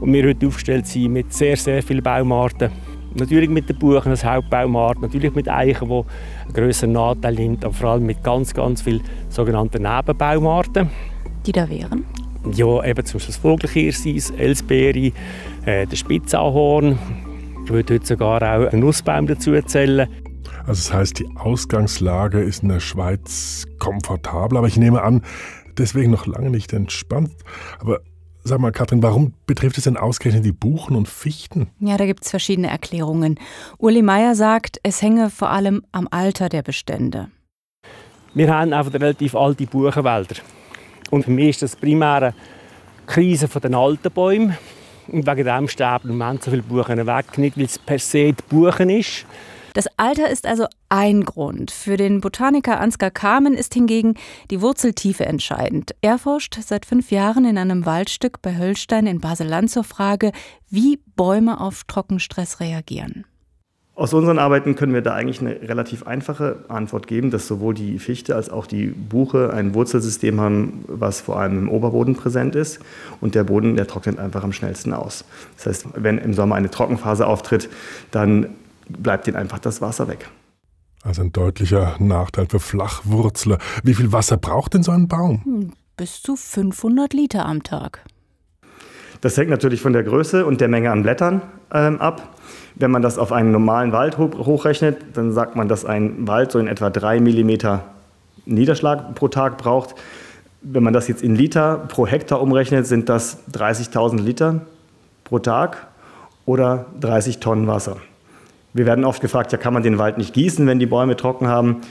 Und 0.01 0.13
wir 0.13 0.25
heute 0.27 0.47
aufgestellt 0.47 0.87
sind 0.87 1.13
mit 1.13 1.33
sehr, 1.33 1.57
sehr 1.57 1.83
vielen 1.83 2.03
Baumarten. 2.03 2.71
Natürlich 3.15 3.49
mit 3.49 3.69
den 3.69 3.79
Buchen 3.79 4.11
als 4.11 4.25
Hauptbaumart, 4.25 5.01
natürlich 5.01 5.35
mit 5.35 5.49
Eichen, 5.49 5.89
die 5.89 5.95
einen 5.95 6.53
grösseren 6.53 6.93
Nachteil 6.93 7.35
nimmt, 7.35 7.65
aber 7.65 7.73
vor 7.73 7.91
allem 7.91 8.07
mit 8.07 8.25
ganz, 8.25 8.53
ganz 8.53 8.83
vielen 8.83 9.03
sogenannten 9.29 9.83
Nebenbaumarten. 9.83 10.91
Die 11.47 11.53
da 11.53 11.69
wären? 11.69 12.05
Ja, 12.53 12.85
eben 12.85 13.05
zum 13.05 13.19
Beispiel 13.19 13.35
das 13.35 13.37
Vogelkirsis, 13.37 14.31
Elsbeere, 14.31 15.13
äh, 15.65 15.87
der 15.87 15.97
Spitzahorn. 15.97 16.99
Ich 17.65 17.71
würde 17.71 17.95
heute 17.95 18.07
sogar 18.07 18.43
auch 18.43 18.71
einen 18.71 18.81
Nussbaum 18.81 19.27
dazu 19.27 19.53
erzählen. 19.55 20.07
Also 20.67 20.91
das 20.91 20.93
heißt, 20.93 21.19
die 21.19 21.29
Ausgangslage 21.35 22.43
ist 22.43 22.63
in 22.63 22.69
der 22.69 22.81
Schweiz 22.81 23.65
komfortabel, 23.79 24.59
aber 24.59 24.67
ich 24.67 24.77
nehme 24.77 25.03
an, 25.03 25.23
deswegen 25.79 26.11
noch 26.11 26.27
lange 26.27 26.51
nicht 26.51 26.75
entspannt. 26.75 27.33
Aber 27.81 28.01
sag 28.45 28.61
mal, 28.61 28.71
Katrin, 28.71 29.03
warum 29.03 29.33
betrifft 29.47 29.79
es 29.79 29.85
denn 29.85 29.97
ausgerechnet 29.97 30.45
die 30.45 30.53
Buchen 30.53 30.95
und 30.95 31.09
Fichten? 31.09 31.71
Ja, 31.81 31.97
da 31.97 32.05
gibt 32.05 32.25
es 32.25 32.31
verschiedene 32.31 32.69
Erklärungen. 32.69 33.41
Uli 33.79 34.03
Meier 34.03 34.35
sagt, 34.35 34.79
es 34.83 35.01
hänge 35.01 35.31
vor 35.31 35.49
allem 35.49 35.83
am 35.91 36.07
Alter 36.11 36.51
der 36.51 36.63
Bestände. 36.63 37.29
Wir 38.35 38.53
haben 38.53 38.75
einfach 38.75 38.93
relativ 38.93 39.35
alte 39.35 39.67
Buchenwälder. 39.67 40.37
Und 41.11 41.25
für 41.25 41.31
mich 41.31 41.49
ist 41.49 41.63
das 41.63 41.77
primär 41.77 42.15
eine 42.15 42.35
Krise 43.07 43.49
der 43.49 43.75
alten 43.75 44.11
Bäume. 44.13 44.59
Wegen 45.09 45.45
dem 45.45 45.69
im 46.05 46.19
Moment 46.19 46.43
so 46.43 46.51
viele 46.51 46.63
Buchen 46.63 47.07
weg. 47.07 47.39
Nicht, 47.39 47.57
weil 47.57 47.65
es 47.65 47.79
per 47.79 47.99
se 47.99 48.33
die 48.33 48.43
Buchen 48.49 48.91
ist, 48.91 49.27
das 49.75 49.89
Alter 49.97 50.31
ist 50.31 50.47
also 50.47 50.67
ein 50.89 51.25
Grund. 51.25 51.73
Für 51.73 51.97
den 51.97 52.21
Botaniker 52.21 52.81
Ansgar 52.81 53.11
Kamen 53.11 53.55
ist 53.55 53.75
hingegen 53.75 54.15
die 54.53 54.61
Wurzeltiefe 54.61 55.27
entscheidend. 55.27 55.97
Er 56.01 56.17
forscht 56.17 56.57
seit 56.63 56.87
fünf 56.87 57.11
Jahren 57.11 57.45
in 57.45 57.59
einem 57.59 57.85
Waldstück 57.85 58.41
bei 58.41 58.57
Höllstein 58.57 59.09
in 59.09 59.21
Baseland 59.21 59.71
zur 59.71 59.83
Frage, 59.83 60.31
wie 60.71 61.01
Bäume 61.17 61.61
auf 61.61 61.83
Trockenstress 61.89 62.61
reagieren. 62.61 63.25
Aus 63.97 64.13
unseren 64.13 64.41
Arbeiten 64.41 64.75
können 64.75 64.93
wir 64.93 65.03
da 65.03 65.15
eigentlich 65.15 65.41
eine 65.41 65.69
relativ 65.69 66.05
einfache 66.05 66.65
Antwort 66.67 67.07
geben, 67.07 67.31
dass 67.31 67.47
sowohl 67.47 67.75
die 67.75 68.01
Fichte 68.01 68.35
als 68.35 68.51
auch 68.51 68.67
die 68.67 68.87
Buche 68.87 69.53
ein 69.53 69.73
Wurzelsystem 69.73 70.41
haben, 70.41 70.85
was 70.89 71.21
vor 71.21 71.39
allem 71.39 71.59
im 71.59 71.69
Oberboden 71.69 72.17
präsent 72.17 72.57
ist. 72.57 72.81
Und 73.21 73.37
der 73.37 73.45
Boden, 73.45 73.77
der 73.77 73.87
trocknet 73.87 74.19
einfach 74.19 74.43
am 74.43 74.53
schnellsten 74.53 74.93
aus. 74.93 75.25
Das 75.57 75.67
heißt, 75.67 75.87
wenn 75.95 76.19
im 76.19 76.35
Sommer 76.35 76.57
eine 76.57 76.71
Trockenphase 76.71 77.25
auftritt, 77.25 77.69
dann 78.11 78.49
bleibt 78.89 79.29
ihnen 79.29 79.37
einfach 79.37 79.61
das 79.61 79.81
Wasser 79.81 80.09
weg. 80.09 80.29
Also 81.05 81.23
ein 81.23 81.31
deutlicher 81.31 81.95
Nachteil 82.01 82.47
für 82.49 82.59
Flachwurzler. 82.59 83.59
Wie 83.85 83.95
viel 83.95 84.11
Wasser 84.11 84.39
braucht 84.39 84.75
denn 84.75 84.83
so 84.83 84.91
ein 84.91 85.07
Baum? 85.07 85.45
Hm, 85.45 85.73
bis 85.97 86.21
zu 86.21 86.35
500 86.35 87.13
Liter 87.15 87.47
am 87.47 87.63
Tag. 87.63 88.05
Das 89.21 89.37
hängt 89.37 89.51
natürlich 89.51 89.81
von 89.81 89.93
der 89.93 90.03
Größe 90.03 90.45
und 90.45 90.61
der 90.61 90.69
Menge 90.69 90.91
an 90.91 91.03
Blättern 91.03 91.43
ähm, 91.73 92.01
ab. 92.01 92.37
Wenn 92.77 92.91
man 92.91 93.03
das 93.03 93.19
auf 93.19 93.33
einen 93.33 93.53
normalen 93.53 93.93
Wald 93.93 94.19
hochrechnet, 94.19 94.99
dann 95.15 95.33
sagt 95.33 95.55
man, 95.55 95.69
dass 95.69 95.85
ein 95.85 96.27
Wald 96.27 96.51
so 96.51 96.59
in 96.59 96.67
etwa 96.67 96.91
3 96.91 97.21
mm 97.21 97.81
Niederschlag 98.47 99.15
pro 99.15 99.29
Tag 99.29 99.59
braucht. 99.59 99.95
Wenn 100.61 100.83
man 100.83 100.93
das 100.93 101.09
jetzt 101.09 101.23
in 101.23 101.37
Liter 101.37 101.77
pro 101.89 102.07
Hektar 102.07 102.41
umrechnet, 102.41 102.87
sind 102.87 103.09
das 103.09 103.39
30.000 103.53 104.21
Liter 104.21 104.63
pro 105.23 105.39
Tag 105.39 105.87
oder 106.47 106.87
30 107.01 107.39
Tonnen 107.39 107.67
Wasser. 107.67 107.97
Wir 108.73 108.87
werden 108.87 109.05
oft 109.05 109.21
gefragt, 109.21 109.53
ja, 109.53 109.59
kann 109.59 109.73
man 109.73 109.85
den 109.85 109.99
Wald 109.99 110.19
nicht 110.19 110.35
gießen, 110.35 110.67
wenn 110.67 110.81
die 110.81 110.87
Bäume 110.87 111.17
trocken 111.17 111.47
haben? 111.47 111.83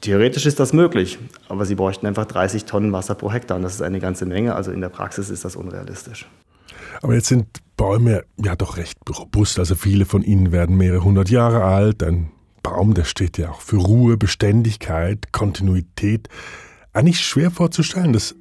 Theoretisch 0.00 0.46
ist 0.46 0.58
das 0.58 0.72
möglich, 0.72 1.18
aber 1.48 1.64
sie 1.64 1.74
bräuchten 1.74 2.06
einfach 2.06 2.24
30 2.24 2.64
Tonnen 2.64 2.92
Wasser 2.92 3.14
pro 3.14 3.30
Hektar 3.30 3.56
und 3.56 3.62
das 3.62 3.74
ist 3.74 3.82
eine 3.82 4.00
ganze 4.00 4.26
Menge. 4.26 4.54
Also 4.54 4.72
in 4.72 4.80
der 4.80 4.88
Praxis 4.88 5.30
ist 5.30 5.44
das 5.44 5.56
unrealistisch. 5.56 6.26
Aber 7.02 7.14
jetzt 7.14 7.28
sind 7.28 7.46
Bäume 7.76 8.24
ja 8.36 8.56
doch 8.56 8.76
recht 8.76 8.98
robust. 9.08 9.58
Also 9.58 9.74
viele 9.74 10.04
von 10.04 10.22
ihnen 10.22 10.52
werden 10.52 10.76
mehrere 10.76 11.02
hundert 11.02 11.30
Jahre 11.30 11.64
alt. 11.64 12.02
Ein 12.02 12.30
Baum, 12.62 12.94
der 12.94 13.04
steht 13.04 13.38
ja 13.38 13.50
auch 13.50 13.60
für 13.60 13.76
Ruhe, 13.76 14.16
Beständigkeit, 14.16 15.32
Kontinuität. 15.32 16.28
Eigentlich 16.92 17.20
schwer 17.20 17.50
vorzustellen, 17.50 18.12
dass 18.12 18.34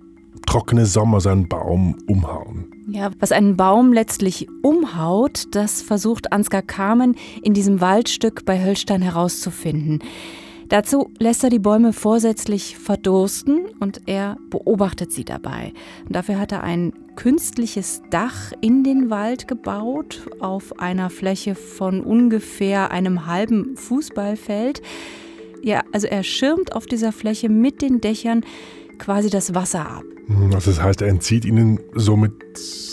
trockene 0.46 0.86
Sommer 0.86 1.22
seinen 1.22 1.48
Baum 1.48 1.98
umhauen. 2.08 2.72
Ja, 2.90 3.12
was 3.20 3.32
einen 3.32 3.56
Baum 3.56 3.94
letztlich 3.94 4.48
umhaut, 4.64 5.46
das 5.52 5.82
versucht 5.82 6.32
Ansgar 6.34 6.62
Kamen 6.62 7.16
in 7.44 7.54
diesem 7.54 7.82
Waldstück 7.82 8.46
bei 8.46 8.64
Höllstein 8.64 9.02
herauszufinden. 9.02 10.00
Dazu 10.70 11.10
lässt 11.18 11.44
er 11.44 11.50
die 11.50 11.58
Bäume 11.58 11.94
vorsätzlich 11.94 12.78
verdursten 12.78 13.66
und 13.80 14.08
er 14.08 14.38
beobachtet 14.52 15.12
sie 15.12 15.26
dabei. 15.26 15.74
Und 16.06 16.16
dafür 16.16 16.40
hat 16.40 16.52
er 16.52 16.62
ein 16.62 16.94
künstliches 17.16 18.04
Dach 18.12 18.54
in 18.62 18.84
den 18.84 19.10
Wald 19.10 19.48
gebaut 19.48 20.28
auf 20.40 20.80
einer 20.80 21.10
Fläche 21.10 21.56
von 21.56 22.02
ungefähr 22.02 22.92
einem 22.92 23.26
halben 23.26 23.76
Fußballfeld. 23.78 24.84
Ja, 25.64 25.82
also 25.92 26.06
er 26.06 26.22
schirmt 26.22 26.76
auf 26.76 26.86
dieser 26.86 27.12
Fläche 27.12 27.50
mit 27.50 27.82
den 27.82 28.00
Dächern 28.00 28.46
quasi 29.00 29.32
das 29.32 29.56
Wasser 29.56 29.90
ab. 29.90 30.04
Also 30.54 30.72
das 30.72 30.82
heißt, 30.82 31.02
er 31.02 31.08
entzieht 31.08 31.44
ihnen 31.44 31.80
somit 31.94 32.34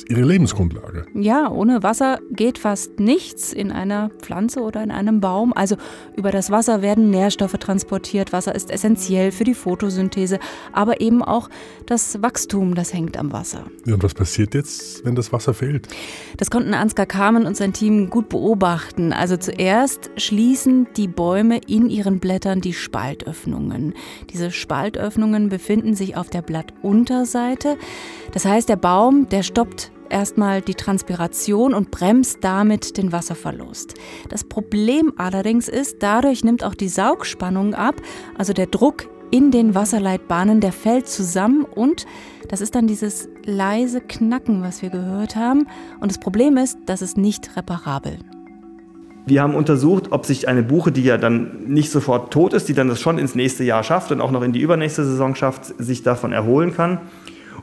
ihre 0.08 0.22
Lebensgrundlage. 0.22 1.04
Ja, 1.14 1.50
ohne 1.50 1.82
Wasser 1.82 2.18
geht 2.30 2.58
fast 2.58 2.98
nichts 3.00 3.52
in 3.52 3.72
einer 3.72 4.10
Pflanze 4.20 4.60
oder 4.60 4.82
in 4.82 4.90
einem 4.90 5.20
Baum. 5.20 5.52
Also 5.52 5.76
über 6.16 6.30
das 6.30 6.50
Wasser 6.50 6.80
werden 6.80 7.10
Nährstoffe 7.10 7.56
transportiert. 7.58 8.32
Wasser 8.32 8.54
ist 8.54 8.70
essentiell 8.70 9.32
für 9.32 9.44
die 9.44 9.54
Photosynthese, 9.54 10.38
aber 10.72 11.00
eben 11.00 11.22
auch 11.22 11.50
das 11.86 12.22
Wachstum, 12.22 12.74
das 12.74 12.92
hängt 12.94 13.16
am 13.16 13.32
Wasser. 13.32 13.64
Ja, 13.84 13.94
und 13.94 14.02
was 14.02 14.14
passiert 14.14 14.54
jetzt, 14.54 15.04
wenn 15.04 15.14
das 15.14 15.32
Wasser 15.32 15.54
fehlt? 15.54 15.88
Das 16.36 16.50
konnten 16.50 16.74
Ansgar 16.74 17.06
Kamen 17.06 17.44
und 17.44 17.56
sein 17.56 17.72
Team 17.72 18.08
gut 18.08 18.28
beobachten. 18.28 19.12
Also 19.12 19.36
zuerst 19.36 20.10
schließen 20.16 20.86
die 20.96 21.08
Bäume 21.08 21.60
in 21.66 21.90
ihren 21.90 22.18
Blättern 22.20 22.60
die 22.60 22.72
Spaltöffnungen. 22.72 23.94
Diese 24.30 24.50
Spaltöffnungen 24.50 25.48
befinden 25.48 25.94
sich 25.94 26.16
auf 26.16 26.30
der 26.30 26.42
Blattunterseite. 26.42 27.25
Das 28.32 28.44
heißt, 28.44 28.68
der 28.68 28.76
Baum, 28.76 29.28
der 29.28 29.42
stoppt 29.42 29.90
erstmal 30.08 30.62
die 30.62 30.74
Transpiration 30.74 31.74
und 31.74 31.90
bremst 31.90 32.38
damit 32.42 32.96
den 32.96 33.12
Wasserverlust. 33.12 33.94
Das 34.28 34.44
Problem 34.44 35.12
allerdings 35.16 35.68
ist, 35.68 35.96
dadurch 36.00 36.44
nimmt 36.44 36.64
auch 36.64 36.74
die 36.74 36.88
Saugspannung 36.88 37.74
ab, 37.74 37.96
also 38.36 38.52
der 38.52 38.66
Druck 38.66 39.08
in 39.30 39.50
den 39.50 39.74
Wasserleitbahnen, 39.74 40.60
der 40.60 40.72
fällt 40.72 41.08
zusammen 41.08 41.64
und 41.64 42.06
das 42.48 42.60
ist 42.60 42.74
dann 42.74 42.86
dieses 42.86 43.28
leise 43.44 44.00
Knacken, 44.00 44.62
was 44.62 44.82
wir 44.82 44.90
gehört 44.90 45.34
haben. 45.34 45.66
Und 46.00 46.12
das 46.12 46.20
Problem 46.20 46.56
ist, 46.56 46.78
das 46.86 47.02
ist 47.02 47.18
nicht 47.18 47.56
reparabel. 47.56 48.18
Wir 49.26 49.42
haben 49.42 49.56
untersucht, 49.56 50.12
ob 50.12 50.24
sich 50.24 50.46
eine 50.46 50.62
Buche, 50.62 50.92
die 50.92 51.02
ja 51.02 51.18
dann 51.18 51.64
nicht 51.66 51.90
sofort 51.90 52.32
tot 52.32 52.52
ist, 52.52 52.68
die 52.68 52.74
dann 52.74 52.86
das 52.86 53.00
schon 53.00 53.18
ins 53.18 53.34
nächste 53.34 53.64
Jahr 53.64 53.82
schafft 53.82 54.12
und 54.12 54.20
auch 54.20 54.30
noch 54.30 54.42
in 54.42 54.52
die 54.52 54.60
übernächste 54.60 55.04
Saison 55.04 55.34
schafft, 55.34 55.74
sich 55.78 56.04
davon 56.04 56.32
erholen 56.32 56.72
kann. 56.72 57.00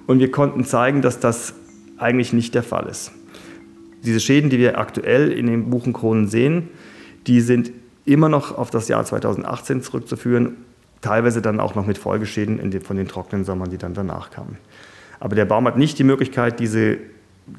Und 0.05 0.19
wir 0.19 0.29
konnten 0.29 0.65
zeigen, 0.65 1.01
dass 1.01 1.21
das 1.21 1.53
eigentlich 1.97 2.33
nicht 2.33 2.53
der 2.53 2.63
Fall 2.63 2.87
ist. 2.87 3.13
Diese 4.03 4.19
Schäden, 4.19 4.49
die 4.49 4.59
wir 4.59 4.77
aktuell 4.77 5.31
in 5.31 5.47
den 5.47 5.69
Buchenkronen 5.69 6.27
sehen, 6.27 6.67
die 7.27 7.39
sind 7.39 7.71
immer 8.03 8.27
noch 8.27 8.57
auf 8.57 8.69
das 8.69 8.89
Jahr 8.89 9.05
2018 9.05 9.81
zurückzuführen, 9.81 10.57
teilweise 10.99 11.41
dann 11.41 11.61
auch 11.61 11.75
noch 11.75 11.87
mit 11.87 11.97
Folgeschäden 11.97 12.69
den, 12.69 12.81
von 12.81 12.97
den 12.97 13.07
trockenen 13.07 13.45
Sommern, 13.45 13.69
die 13.69 13.77
dann 13.77 13.93
danach 13.93 14.31
kamen. 14.31 14.57
Aber 15.21 15.37
der 15.37 15.45
Baum 15.45 15.65
hat 15.65 15.77
nicht 15.77 15.97
die 15.97 16.03
Möglichkeit, 16.03 16.59
diese 16.59 16.97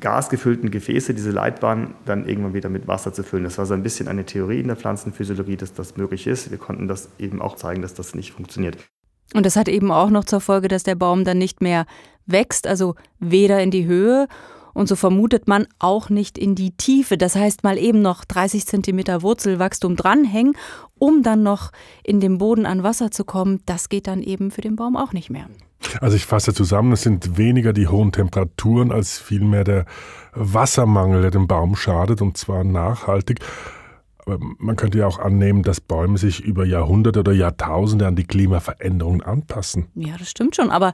gasgefüllten 0.00 0.70
Gefäße, 0.70 1.14
diese 1.14 1.30
Leitbahn, 1.30 1.94
dann 2.04 2.26
irgendwann 2.26 2.54
wieder 2.54 2.68
mit 2.68 2.88
Wasser 2.88 3.12
zu 3.12 3.22
füllen. 3.22 3.44
Das 3.44 3.58
war 3.58 3.66
so 3.66 3.74
ein 3.74 3.82
bisschen 3.82 4.08
eine 4.08 4.24
Theorie 4.24 4.60
in 4.60 4.68
der 4.68 4.76
Pflanzenphysiologie, 4.76 5.56
dass 5.56 5.74
das 5.74 5.96
möglich 5.96 6.26
ist. 6.26 6.50
Wir 6.50 6.58
konnten 6.58 6.88
das 6.88 7.08
eben 7.18 7.42
auch 7.42 7.56
zeigen, 7.56 7.82
dass 7.82 7.94
das 7.94 8.14
nicht 8.14 8.32
funktioniert. 8.32 8.76
Und 9.34 9.46
das 9.46 9.56
hat 9.56 9.68
eben 9.68 9.90
auch 9.90 10.10
noch 10.10 10.24
zur 10.24 10.40
Folge, 10.40 10.68
dass 10.68 10.82
der 10.82 10.94
Baum 10.94 11.24
dann 11.24 11.38
nicht 11.38 11.60
mehr 11.60 11.86
wächst, 12.26 12.66
also 12.66 12.94
weder 13.20 13.60
in 13.60 13.70
die 13.70 13.86
Höhe 13.86 14.28
und 14.74 14.88
so 14.88 14.96
vermutet 14.96 15.48
man 15.48 15.66
auch 15.78 16.10
nicht 16.10 16.36
in 16.36 16.54
die 16.54 16.72
Tiefe. 16.72 17.16
Das 17.16 17.36
heißt, 17.36 17.64
mal 17.64 17.78
eben 17.78 18.02
noch 18.02 18.24
30 18.24 18.66
Zentimeter 18.66 19.22
Wurzelwachstum 19.22 19.96
dranhängen, 19.96 20.56
um 20.98 21.22
dann 21.22 21.42
noch 21.42 21.70
in 22.02 22.20
den 22.20 22.38
Boden 22.38 22.66
an 22.66 22.82
Wasser 22.82 23.10
zu 23.10 23.24
kommen, 23.24 23.60
das 23.66 23.88
geht 23.88 24.06
dann 24.06 24.22
eben 24.22 24.50
für 24.50 24.60
den 24.60 24.76
Baum 24.76 24.96
auch 24.96 25.12
nicht 25.12 25.30
mehr. 25.30 25.46
Also 26.00 26.16
ich 26.16 26.26
fasse 26.26 26.54
zusammen, 26.54 26.92
es 26.92 27.02
sind 27.02 27.36
weniger 27.36 27.72
die 27.72 27.88
hohen 27.88 28.12
Temperaturen 28.12 28.90
als 28.90 29.18
vielmehr 29.18 29.64
der 29.64 29.84
Wassermangel, 30.32 31.22
der 31.22 31.30
dem 31.30 31.46
Baum 31.46 31.76
schadet 31.76 32.22
und 32.22 32.36
zwar 32.36 32.64
nachhaltig. 32.64 33.40
Aber 34.26 34.38
man 34.58 34.76
könnte 34.76 34.98
ja 34.98 35.06
auch 35.06 35.18
annehmen, 35.18 35.62
dass 35.62 35.80
Bäume 35.80 36.16
sich 36.18 36.40
über 36.40 36.64
Jahrhunderte 36.64 37.20
oder 37.20 37.32
Jahrtausende 37.32 38.06
an 38.06 38.16
die 38.16 38.24
Klimaveränderungen 38.24 39.22
anpassen. 39.22 39.86
Ja, 39.94 40.16
das 40.18 40.30
stimmt 40.30 40.56
schon. 40.56 40.70
Aber 40.70 40.92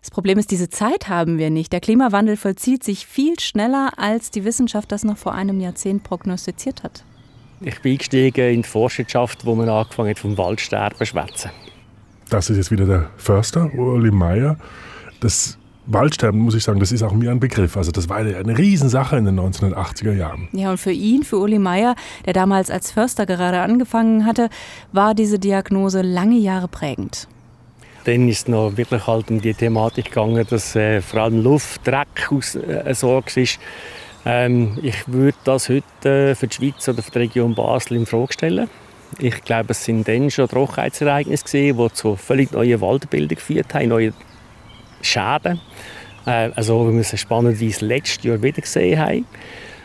das 0.00 0.10
Problem 0.10 0.38
ist, 0.38 0.50
diese 0.50 0.70
Zeit 0.70 1.08
haben 1.08 1.36
wir 1.36 1.50
nicht. 1.50 1.72
Der 1.72 1.80
Klimawandel 1.80 2.36
vollzieht 2.36 2.82
sich 2.82 3.06
viel 3.06 3.38
schneller, 3.38 3.92
als 3.98 4.30
die 4.30 4.44
Wissenschaft 4.44 4.90
das 4.92 5.04
noch 5.04 5.18
vor 5.18 5.34
einem 5.34 5.60
Jahrzehnt 5.60 6.04
prognostiziert 6.04 6.82
hat. 6.82 7.04
Ich 7.60 7.82
bin 7.82 7.92
eingestiegen 7.92 8.54
in 8.54 8.62
die 8.62 8.68
Forstwirtschaft, 8.68 9.44
wo 9.44 9.54
man 9.54 9.68
angefangen 9.68 10.10
hat, 10.10 10.18
vom 10.18 10.38
Waldsterben 10.38 10.96
zu 10.96 11.04
schwätzen. 11.04 11.50
Das 12.30 12.48
ist 12.48 12.56
jetzt 12.56 12.70
wieder 12.70 12.86
der 12.86 13.10
Förster, 13.16 13.70
Uli 13.74 14.10
Meier. 14.10 14.56
Das 15.20 15.58
Waldsterben, 15.92 16.40
muss 16.40 16.54
ich 16.54 16.62
sagen, 16.62 16.78
das 16.78 16.92
ist 16.92 17.02
auch 17.02 17.12
mir 17.12 17.30
ein 17.30 17.40
Begriff. 17.40 17.76
Also 17.76 17.90
das 17.90 18.08
war 18.08 18.18
eine 18.18 18.56
Riesensache 18.56 19.16
in 19.16 19.24
den 19.24 19.38
1980er 19.40 20.12
Jahren. 20.12 20.48
Ja, 20.52 20.70
und 20.70 20.78
für 20.78 20.92
ihn, 20.92 21.24
für 21.24 21.38
Uli 21.38 21.58
Meier, 21.58 21.96
der 22.26 22.32
damals 22.32 22.70
als 22.70 22.92
Förster 22.92 23.26
gerade 23.26 23.60
angefangen 23.60 24.24
hatte, 24.24 24.50
war 24.92 25.14
diese 25.14 25.38
Diagnose 25.38 26.02
lange 26.02 26.38
Jahre 26.38 26.68
prägend. 26.68 27.28
Dann 28.04 28.28
ist 28.28 28.42
es 28.42 28.48
noch 28.48 28.76
wirklich 28.76 29.06
halt 29.06 29.30
um 29.30 29.40
die 29.40 29.52
Thematik 29.52 30.06
gegangen, 30.06 30.46
dass 30.48 30.74
äh, 30.74 31.02
vor 31.02 31.22
allem 31.22 31.42
Luft, 31.42 31.86
Dreck 31.86 32.30
aus, 32.30 32.54
äh, 32.54 32.94
Sorge 32.94 33.40
ist. 33.40 33.58
Ähm, 34.24 34.78
ich 34.82 35.06
würde 35.06 35.36
das 35.44 35.68
heute 35.68 36.30
äh, 36.30 36.34
für 36.34 36.46
die 36.46 36.54
Schweiz 36.54 36.88
oder 36.88 37.02
für 37.02 37.10
die 37.10 37.18
Region 37.18 37.54
Basel 37.54 37.96
in 37.96 38.06
Frage 38.06 38.32
stellen. 38.32 38.70
Ich 39.18 39.42
glaube, 39.42 39.70
es 39.70 39.84
sind 39.84 40.06
dann 40.06 40.30
schon 40.30 40.48
Trockenheitsereignisse 40.48 41.44
gesehen, 41.44 41.76
die 41.76 41.92
zu 41.92 42.16
völlig 42.16 42.52
neuen 42.52 42.80
Waldbildern 42.80 43.36
geführt 43.36 43.74
haben, 43.74 43.88
neue 43.88 44.12
Schäden. 45.02 45.60
Äh, 46.26 46.50
also, 46.54 46.88
wie 46.88 46.94
wir 46.94 47.00
es 47.00 47.18
spannenderweise 47.18 47.84
letztes 47.84 48.24
Jahr 48.24 48.42
wieder 48.42 48.60
gesehen 48.60 48.98
haben. 48.98 49.26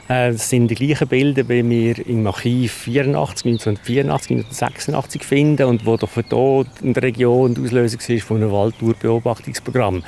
Äh, 0.07 0.33
das 0.33 0.49
sind 0.49 0.67
die 0.67 0.75
gleichen 0.75 1.07
Bilder, 1.07 1.47
wie 1.49 1.67
wir 1.67 2.07
im 2.07 2.27
Archiv 2.27 2.71
84, 2.71 3.45
1984, 3.45 4.31
1986 4.31 5.23
finden 5.23 5.63
und 5.63 5.85
wo 5.85 5.97
doch 5.97 6.09
für 6.09 6.23
hier 6.29 6.65
in 6.81 6.93
der 6.93 7.03
Region 7.03 7.55
die 7.55 7.61
Auslösung 7.61 7.99
ist 8.07 8.23
von 8.23 8.37
einem 8.37 8.51
Waldtourbeobachtungsprogramm. 8.51 10.03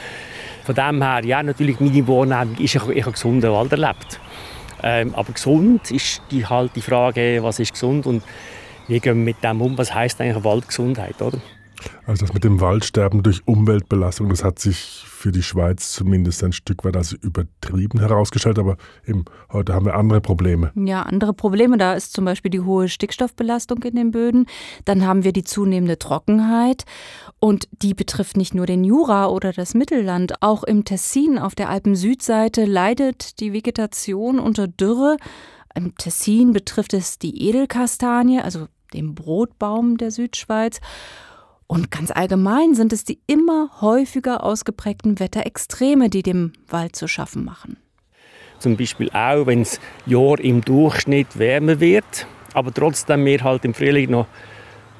Von 0.63 0.75
dem 0.75 1.01
her, 1.01 1.25
ja, 1.25 1.41
natürlich 1.41 1.79
meine 1.79 2.07
Wahrnehmung 2.07 2.57
ist, 2.57 2.75
ich, 2.75 2.81
habe 2.81 3.11
gesunden 3.11 3.51
Wald 3.51 3.71
erlebt. 3.71 4.19
Ähm, 4.83 5.15
aber 5.15 5.33
gesund 5.33 5.89
ist 5.89 6.21
die, 6.29 6.45
halt 6.45 6.75
die 6.75 6.81
Frage, 6.81 7.39
was 7.41 7.59
ist 7.59 7.73
gesund 7.73 8.05
und 8.05 8.21
wie 8.87 8.99
gehen 8.99 9.17
wir 9.17 9.23
mit 9.25 9.43
dem 9.43 9.61
um, 9.61 9.77
was 9.77 9.93
heißt 9.93 10.21
eigentlich 10.21 10.43
Waldgesundheit, 10.43 11.19
oder? 11.21 11.39
Also 12.05 12.25
das 12.25 12.33
mit 12.33 12.43
dem 12.43 12.61
Waldsterben 12.61 13.23
durch 13.23 13.41
Umweltbelastung, 13.45 14.29
das 14.29 14.43
hat 14.43 14.59
sich 14.59 15.03
für 15.07 15.31
die 15.31 15.43
Schweiz 15.43 15.91
zumindest 15.91 16.43
ein 16.43 16.53
Stück 16.53 16.83
weit 16.83 16.95
als 16.95 17.11
übertrieben 17.11 17.99
herausgestellt, 17.99 18.59
aber 18.59 18.77
eben 19.05 19.25
heute 19.51 19.73
haben 19.73 19.85
wir 19.85 19.95
andere 19.95 20.21
Probleme. 20.21 20.71
Ja, 20.75 21.03
andere 21.03 21.33
Probleme. 21.33 21.77
Da 21.77 21.93
ist 21.93 22.13
zum 22.13 22.25
Beispiel 22.25 22.51
die 22.51 22.61
hohe 22.61 22.87
Stickstoffbelastung 22.87 23.83
in 23.83 23.95
den 23.95 24.11
Böden. 24.11 24.45
Dann 24.85 25.05
haben 25.05 25.23
wir 25.23 25.33
die 25.33 25.43
zunehmende 25.43 25.99
Trockenheit 25.99 26.85
und 27.39 27.67
die 27.71 27.93
betrifft 27.93 28.37
nicht 28.37 28.53
nur 28.53 28.65
den 28.65 28.83
Jura 28.83 29.27
oder 29.27 29.53
das 29.53 29.73
Mittelland. 29.73 30.41
Auch 30.41 30.63
im 30.63 30.85
Tessin 30.85 31.37
auf 31.37 31.55
der 31.55 31.69
Alpen-Südseite 31.69 32.65
leidet 32.65 33.39
die 33.39 33.53
Vegetation 33.53 34.39
unter 34.39 34.67
Dürre. 34.67 35.17
Im 35.75 35.95
Tessin 35.95 36.53
betrifft 36.53 36.93
es 36.93 37.19
die 37.19 37.47
Edelkastanie, 37.47 38.39
also 38.41 38.67
den 38.93 39.15
Brotbaum 39.15 39.97
der 39.97 40.11
Südschweiz. 40.11 40.79
Und 41.67 41.91
ganz 41.91 42.11
allgemein 42.11 42.75
sind 42.75 42.93
es 42.93 43.03
die 43.03 43.19
immer 43.27 43.69
häufiger 43.81 44.43
ausgeprägten 44.43 45.19
Wetterextreme, 45.19 46.09
die 46.09 46.23
dem 46.23 46.53
Wald 46.69 46.95
zu 46.95 47.07
schaffen 47.07 47.43
machen. 47.43 47.77
Zum 48.59 48.77
Beispiel 48.77 49.09
auch, 49.11 49.45
wenn 49.45 49.61
es 49.61 49.79
Jahr 50.05 50.39
im 50.39 50.61
Durchschnitt 50.61 51.37
wärmer 51.37 51.79
wird, 51.79 52.25
aber 52.53 52.73
trotzdem 52.73 53.25
wir 53.25 53.43
halt 53.43 53.65
im 53.65 53.73
Frühling 53.73 54.09
noch 54.09 54.27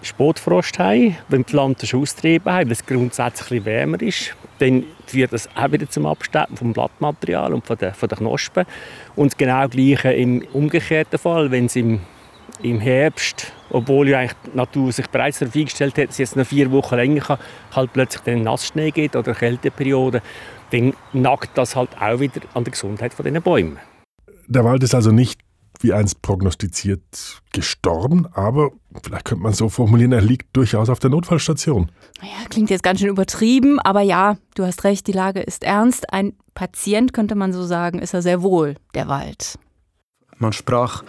Spotfrost 0.03 0.77
haben, 0.77 1.17
wenn 1.29 1.41
die 1.41 1.49
Pflanzen 1.49 1.87
schon 1.87 2.01
austrieben 2.01 2.51
haben, 2.51 2.67
weil 2.67 2.73
es 2.73 2.85
grundsätzlich 2.85 3.65
wärmer 3.65 3.99
ist, 4.01 4.35
dann 4.59 4.83
führt 5.05 5.33
das 5.33 5.49
auch 5.55 5.71
wieder 5.71 5.89
zum 5.89 6.05
Absterben 6.05 6.55
vom 6.55 6.73
Blattmaterial 6.73 7.53
und 7.53 7.65
von 7.65 7.77
den, 7.77 7.93
von 7.93 8.09
den 8.09 8.17
Knospen. 8.19 8.65
Und 9.15 9.33
das 9.33 9.37
genau 9.37 9.67
gleiche 9.67 10.11
im 10.11 10.45
umgekehrten 10.53 11.17
Fall, 11.17 11.49
wenn 11.49 11.65
es 11.65 11.75
im 11.75 12.01
im 12.61 12.79
Herbst, 12.79 13.51
obwohl 13.69 14.09
ja 14.09 14.19
eigentlich 14.19 14.37
die 14.45 14.57
Natur 14.57 14.91
sich 14.91 15.07
bereits 15.07 15.39
darauf 15.39 15.55
eingestellt 15.55 15.97
hat, 15.97 16.05
dass 16.05 16.15
es 16.15 16.17
jetzt 16.17 16.35
noch 16.35 16.45
vier 16.45 16.71
Wochen 16.71 16.95
länger 16.95 17.21
kann, 17.21 17.37
halt 17.75 17.93
plötzlich 17.93 18.21
den 18.23 18.43
Nassschnee 18.43 18.91
gibt 18.91 19.15
oder 19.15 19.33
Kälteperiode, 19.33 20.21
dann 20.71 20.93
nagt 21.13 21.57
das 21.57 21.75
halt 21.75 21.89
auch 21.99 22.19
wieder 22.19 22.41
an 22.53 22.63
der 22.63 22.71
Gesundheit 22.71 23.13
von 23.13 23.25
den 23.25 23.41
Bäumen. 23.41 23.77
Der 24.47 24.63
Wald 24.63 24.83
ist 24.83 24.95
also 24.95 25.11
nicht 25.11 25.41
wie 25.79 25.93
einst 25.93 26.21
prognostiziert 26.21 27.41
gestorben, 27.53 28.25
aber 28.33 28.71
vielleicht 29.03 29.25
könnte 29.25 29.43
man 29.43 29.53
so 29.53 29.69
formulieren, 29.69 30.11
er 30.11 30.21
liegt 30.21 30.55
durchaus 30.55 30.89
auf 30.89 30.99
der 30.99 31.09
Notfallstation. 31.09 31.91
Ja, 32.21 32.47
klingt 32.49 32.69
jetzt 32.69 32.83
ganz 32.83 32.99
schön 32.99 33.09
übertrieben, 33.09 33.79
aber 33.79 34.01
ja, 34.01 34.37
du 34.55 34.65
hast 34.65 34.83
recht, 34.83 35.05
die 35.07 35.11
Lage 35.11 35.41
ist 35.41 35.63
ernst. 35.63 36.11
Ein 36.11 36.33
Patient 36.55 37.13
könnte 37.13 37.35
man 37.35 37.53
so 37.53 37.63
sagen, 37.63 37.99
ist 37.99 38.13
er 38.13 38.21
sehr 38.21 38.41
wohl, 38.41 38.75
der 38.95 39.07
Wald. 39.07 39.59
Man 40.39 40.53
sprach 40.53 41.03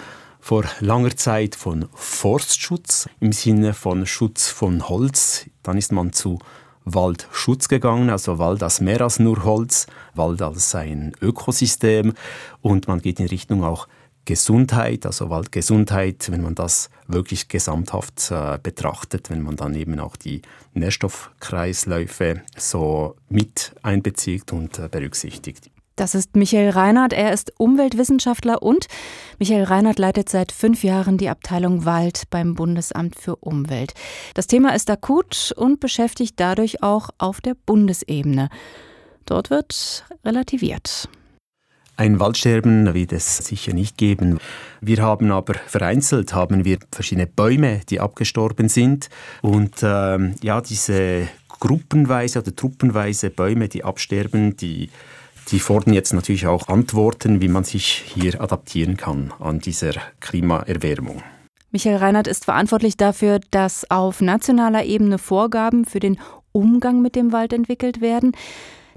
vor 0.48 0.64
langer 0.80 1.14
Zeit 1.14 1.54
von 1.54 1.90
Forstschutz 1.92 3.06
im 3.20 3.32
Sinne 3.32 3.74
von 3.74 4.06
Schutz 4.06 4.48
von 4.48 4.88
Holz. 4.88 5.44
Dann 5.62 5.76
ist 5.76 5.92
man 5.92 6.14
zu 6.14 6.38
Waldschutz 6.86 7.68
gegangen, 7.68 8.08
also 8.08 8.38
Wald 8.38 8.62
als 8.62 8.80
mehr 8.80 9.02
als 9.02 9.18
nur 9.18 9.44
Holz, 9.44 9.86
Wald 10.14 10.40
als 10.40 10.74
ein 10.74 11.12
Ökosystem 11.20 12.14
und 12.62 12.88
man 12.88 13.02
geht 13.02 13.20
in 13.20 13.26
Richtung 13.26 13.62
auch 13.62 13.88
Gesundheit, 14.24 15.04
also 15.04 15.28
Waldgesundheit, 15.28 16.30
wenn 16.30 16.40
man 16.40 16.54
das 16.54 16.88
wirklich 17.08 17.48
gesamthaft 17.48 18.30
äh, 18.30 18.58
betrachtet, 18.62 19.28
wenn 19.28 19.42
man 19.42 19.56
dann 19.56 19.74
eben 19.74 20.00
auch 20.00 20.16
die 20.16 20.40
Nährstoffkreisläufe 20.72 22.40
so 22.56 23.16
mit 23.28 23.74
einbezieht 23.82 24.50
und 24.54 24.78
äh, 24.78 24.88
berücksichtigt. 24.88 25.70
Das 25.98 26.14
ist 26.14 26.36
Michael 26.36 26.70
Reinhardt. 26.70 27.12
Er 27.12 27.32
ist 27.32 27.52
Umweltwissenschaftler 27.58 28.62
und 28.62 28.86
Michael 29.40 29.64
Reinhardt 29.64 29.98
leitet 29.98 30.28
seit 30.28 30.52
fünf 30.52 30.84
Jahren 30.84 31.18
die 31.18 31.28
Abteilung 31.28 31.84
Wald 31.86 32.22
beim 32.30 32.54
Bundesamt 32.54 33.16
für 33.16 33.34
Umwelt. 33.34 33.94
Das 34.34 34.46
Thema 34.46 34.76
ist 34.76 34.88
akut 34.90 35.52
und 35.56 35.80
beschäftigt 35.80 36.34
dadurch 36.36 36.84
auch 36.84 37.10
auf 37.18 37.40
der 37.40 37.56
Bundesebene. 37.66 38.48
Dort 39.26 39.50
wird 39.50 40.04
relativiert. 40.24 41.08
Ein 41.96 42.20
Waldsterben 42.20 42.94
wird 42.94 43.12
es 43.12 43.38
sicher 43.38 43.72
nicht 43.72 43.98
geben. 43.98 44.38
Wir 44.80 45.02
haben 45.02 45.32
aber 45.32 45.54
vereinzelt 45.54 46.32
haben 46.32 46.64
wir 46.64 46.78
verschiedene 46.92 47.26
Bäume, 47.26 47.80
die 47.88 47.98
abgestorben 47.98 48.68
sind 48.68 49.08
und 49.42 49.74
ähm, 49.82 50.36
ja 50.44 50.60
diese 50.60 51.26
gruppenweise 51.58 52.38
oder 52.38 52.54
truppenweise 52.54 53.30
Bäume, 53.30 53.68
die 53.68 53.82
absterben, 53.82 54.56
die 54.56 54.90
die 55.50 55.60
fordern 55.60 55.94
jetzt 55.94 56.12
natürlich 56.12 56.46
auch 56.46 56.68
Antworten, 56.68 57.40
wie 57.40 57.48
man 57.48 57.64
sich 57.64 58.04
hier 58.14 58.40
adaptieren 58.40 58.96
kann 58.96 59.32
an 59.38 59.60
dieser 59.60 59.92
Klimaerwärmung. 60.20 61.22
Michael 61.70 61.96
Reinhardt 61.96 62.28
ist 62.28 62.46
verantwortlich 62.46 62.96
dafür, 62.96 63.40
dass 63.50 63.90
auf 63.90 64.20
nationaler 64.20 64.84
Ebene 64.84 65.18
Vorgaben 65.18 65.84
für 65.84 66.00
den 66.00 66.18
Umgang 66.52 67.02
mit 67.02 67.14
dem 67.14 67.32
Wald 67.32 67.52
entwickelt 67.52 68.00
werden. 68.00 68.32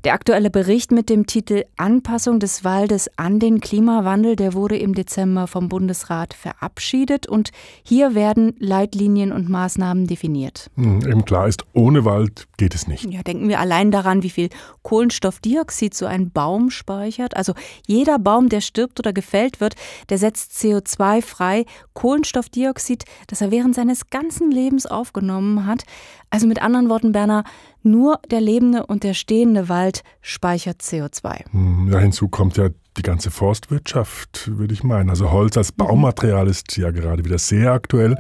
Der 0.04 0.14
aktuelle 0.14 0.50
Bericht 0.50 0.92
mit 0.92 1.12
dem 1.12 1.28
Titel 1.28 1.64
Anpassung 1.78 2.40
des 2.40 2.64
Waldes 2.64 3.08
an 3.18 3.38
den 3.38 3.60
Klimawandel, 3.60 4.36
der 4.36 4.56
wurde 4.56 4.76
im 4.76 4.96
Dezember 4.96 5.46
vom 5.46 5.70
Bundesrat 5.70 6.34
verabschiedet 6.34 7.28
und 7.28 7.52
hier 7.84 8.16
werden 8.16 8.56
Leitlinien 8.58 9.32
und 9.32 9.48
Maßnahmen 9.48 10.08
definiert. 10.08 10.72
Hm, 10.76 11.06
eben 11.06 11.24
klar 11.24 11.48
ist, 11.48 11.66
ohne 11.74 12.04
Wald 12.04 12.48
geht 12.58 12.74
es 12.74 12.88
nicht. 12.88 13.14
Ja, 13.14 13.22
denken 13.22 13.48
wir 13.48 13.60
allein 13.60 13.92
daran, 13.92 14.24
wie 14.24 14.32
viel 14.32 14.50
Kohlenstoffdioxid 14.82 15.94
so 15.94 16.08
ein 16.08 16.32
Baum 16.32 16.72
speichert. 16.72 17.38
Also 17.38 17.54
jeder 17.86 18.18
Baum, 18.18 18.50
der 18.50 18.62
stirbt 18.62 19.00
oder 19.00 19.14
gefällt 19.14 19.62
wird, 19.62 19.76
der 20.10 20.18
setzt 20.18 20.54
CO2 20.54 21.22
frei. 21.22 21.66
Kohlenstoffdioxid, 21.94 23.06
das 23.28 23.42
er 23.42 23.52
während 23.52 23.76
seines 23.76 24.10
ganzen 24.10 24.50
Lebens 24.50 24.88
aufgenommen 24.88 25.68
hat. 25.68 25.84
Also 26.32 26.48
mit 26.48 26.62
anderen 26.62 26.90
Worten, 26.90 27.12
Berner, 27.12 27.44
nur 27.84 28.20
der 28.30 28.42
lebende 28.42 28.86
und 28.86 29.04
der 29.04 29.14
stehende 29.14 29.70
Wald 29.70 30.04
speichert 30.22 30.82
CO2. 30.82 31.52
Hm, 31.52 31.90
ja, 31.92 32.00
hinzu 32.00 32.28
kommt 32.28 32.58
ja 32.58 32.70
die 32.98 33.02
ganze 33.02 33.32
Forstwirtschaft, 33.32 34.52
würde 34.58 34.74
ich 34.74 34.84
meinen. 34.84 35.10
Also 35.10 35.32
Holz 35.32 35.58
als 35.58 35.72
Baumaterial 35.72 36.48
ist 36.48 36.78
ja 36.78 36.92
gerade 36.92 37.24
wieder 37.26 37.38
sehr 37.38 37.72
aktuell. 37.72 38.18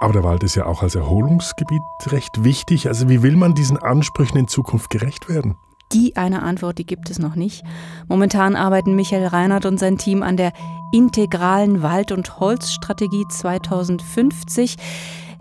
Aber 0.00 0.12
der 0.12 0.22
Wald 0.22 0.44
ist 0.44 0.54
ja 0.54 0.66
auch 0.66 0.82
als 0.82 0.94
Erholungsgebiet 0.94 1.82
recht 2.06 2.44
wichtig. 2.44 2.86
Also 2.86 3.08
wie 3.08 3.22
will 3.22 3.36
man 3.36 3.54
diesen 3.54 3.78
Ansprüchen 3.78 4.38
in 4.38 4.48
Zukunft 4.48 4.90
gerecht 4.90 5.28
werden? 5.28 5.56
Die 5.92 6.16
eine 6.16 6.42
Antwort, 6.42 6.78
die 6.78 6.86
gibt 6.86 7.10
es 7.10 7.18
noch 7.18 7.34
nicht. 7.34 7.64
Momentan 8.06 8.56
arbeiten 8.56 8.94
Michael 8.94 9.26
Reinhardt 9.26 9.64
und 9.64 9.80
sein 9.80 9.98
Team 9.98 10.22
an 10.22 10.36
der 10.36 10.52
integralen 10.92 11.82
Wald- 11.82 12.12
und 12.12 12.38
Holzstrategie 12.38 13.24
2050. 13.28 14.76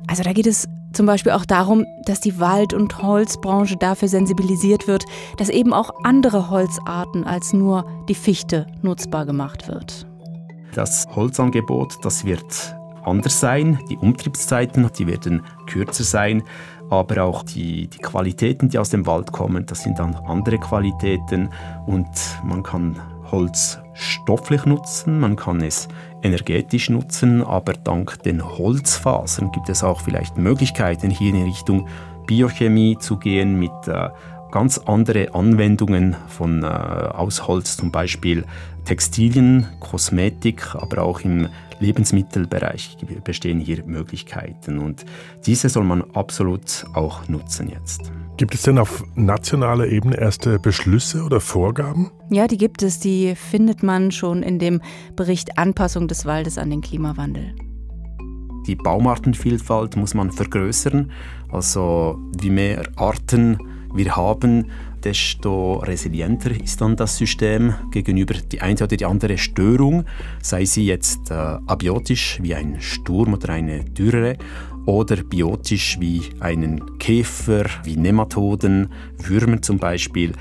Also 0.07 0.23
da 0.23 0.33
geht 0.33 0.47
es 0.47 0.67
zum 0.93 1.05
Beispiel 1.05 1.31
auch 1.31 1.45
darum, 1.45 1.85
dass 2.05 2.19
die 2.19 2.39
Wald- 2.39 2.73
und 2.73 3.01
Holzbranche 3.01 3.77
dafür 3.77 4.07
sensibilisiert 4.07 4.87
wird, 4.87 5.05
dass 5.37 5.49
eben 5.49 5.73
auch 5.73 5.91
andere 6.03 6.49
Holzarten 6.49 7.23
als 7.23 7.53
nur 7.53 7.85
die 8.09 8.15
Fichte 8.15 8.67
nutzbar 8.81 9.25
gemacht 9.25 9.67
wird. 9.67 10.07
Das 10.73 11.07
Holzangebot, 11.15 11.97
das 12.03 12.25
wird 12.25 12.75
anders 13.03 13.39
sein. 13.39 13.79
Die 13.89 13.97
Umtriebszeiten, 13.97 14.89
die 14.97 15.07
werden 15.07 15.43
kürzer 15.65 16.03
sein. 16.03 16.43
Aber 16.89 17.23
auch 17.23 17.43
die, 17.43 17.87
die 17.87 17.97
Qualitäten, 17.97 18.69
die 18.69 18.77
aus 18.77 18.89
dem 18.89 19.05
Wald 19.05 19.31
kommen, 19.31 19.65
das 19.65 19.83
sind 19.83 19.99
dann 19.99 20.15
andere 20.15 20.57
Qualitäten. 20.57 21.49
Und 21.85 22.07
man 22.43 22.63
kann 22.63 22.97
Holz 23.31 23.79
stofflich 23.97 24.65
nutzen, 24.65 25.19
man 25.19 25.35
kann 25.35 25.61
es 25.61 25.87
energetisch 26.21 26.89
nutzen, 26.89 27.43
aber 27.43 27.73
dank 27.73 28.21
den 28.23 28.43
Holzfasern 28.43 29.51
gibt 29.51 29.69
es 29.69 29.83
auch 29.83 30.01
vielleicht 30.01 30.37
Möglichkeiten, 30.37 31.09
hier 31.09 31.33
in 31.33 31.43
Richtung 31.43 31.87
Biochemie 32.27 32.97
zu 32.97 33.17
gehen 33.17 33.59
mit 33.59 33.71
äh, 33.87 34.09
ganz 34.51 34.77
andere 34.79 35.33
Anwendungen 35.33 36.15
von 36.27 36.63
äh, 36.63 36.67
aus 36.67 37.47
Holz, 37.47 37.77
zum 37.77 37.91
Beispiel 37.91 38.45
Textilien, 38.85 39.67
Kosmetik, 39.79 40.75
aber 40.75 41.03
auch 41.03 41.21
im 41.21 41.49
Lebensmittelbereich 41.79 42.97
bestehen 43.23 43.59
hier 43.59 43.83
Möglichkeiten 43.85 44.79
und 44.79 45.05
diese 45.45 45.69
soll 45.69 45.83
man 45.83 46.03
absolut 46.13 46.85
auch 46.93 47.27
nutzen 47.27 47.69
jetzt. 47.69 48.11
Gibt 48.37 48.53
es 48.53 48.63
denn 48.63 48.77
auf 48.77 49.03
nationaler 49.15 49.87
Ebene 49.87 50.19
erste 50.19 50.59
Beschlüsse 50.59 51.23
oder 51.23 51.39
Vorgaben? 51.39 52.11
Ja, 52.29 52.47
die 52.47 52.57
gibt 52.57 52.83
es. 52.83 52.99
Die 52.99 53.35
findet 53.35 53.81
man 53.81 54.11
schon 54.11 54.43
in 54.43 54.59
dem 54.59 54.81
Bericht 55.15 55.57
Anpassung 55.57 56.07
des 56.07 56.25
Waldes 56.25 56.57
an 56.57 56.69
den 56.69 56.81
Klimawandel. 56.81 57.55
Die 58.67 58.75
Baumartenvielfalt 58.75 59.95
muss 59.95 60.13
man 60.13 60.31
vergrößern. 60.31 61.11
Also 61.49 62.19
wie 62.39 62.49
mehr 62.49 62.83
Arten 62.97 63.57
wir 63.93 64.15
haben, 64.15 64.69
desto 65.03 65.75
resilienter 65.77 66.51
ist 66.51 66.81
dann 66.81 66.95
das 66.95 67.17
System 67.17 67.75
gegenüber 67.91 68.33
die 68.35 68.61
eine 68.61 68.75
oder 68.75 68.97
die 68.97 69.05
andere 69.05 69.37
Störung, 69.37 70.05
sei 70.41 70.65
sie 70.65 70.85
jetzt 70.85 71.31
äh, 71.31 71.33
abiotisch 71.33 72.39
wie 72.41 72.55
ein 72.55 72.81
Sturm 72.81 73.33
oder 73.33 73.49
eine 73.49 73.83
Dürre 73.83 74.37
oder 74.85 75.17
biotisch 75.17 75.99
wie 75.99 76.21
einen 76.39 76.97
Käfer, 76.97 77.65
wie 77.83 77.97
Nematoden, 77.97 78.91
Würmer 79.17 79.61
zum 79.61 79.77
Beispiel. 79.77 80.33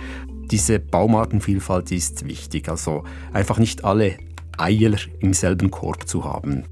Diese 0.50 0.78
Baumartenvielfalt 0.78 1.90
ist 1.90 2.26
wichtig, 2.26 2.68
also 2.68 3.02
einfach 3.32 3.58
nicht 3.58 3.84
alle 3.84 4.16
Eier 4.56 4.96
im 5.20 5.32
selben 5.32 5.70
Korb 5.70 6.08
zu 6.08 6.24
haben. 6.24 6.64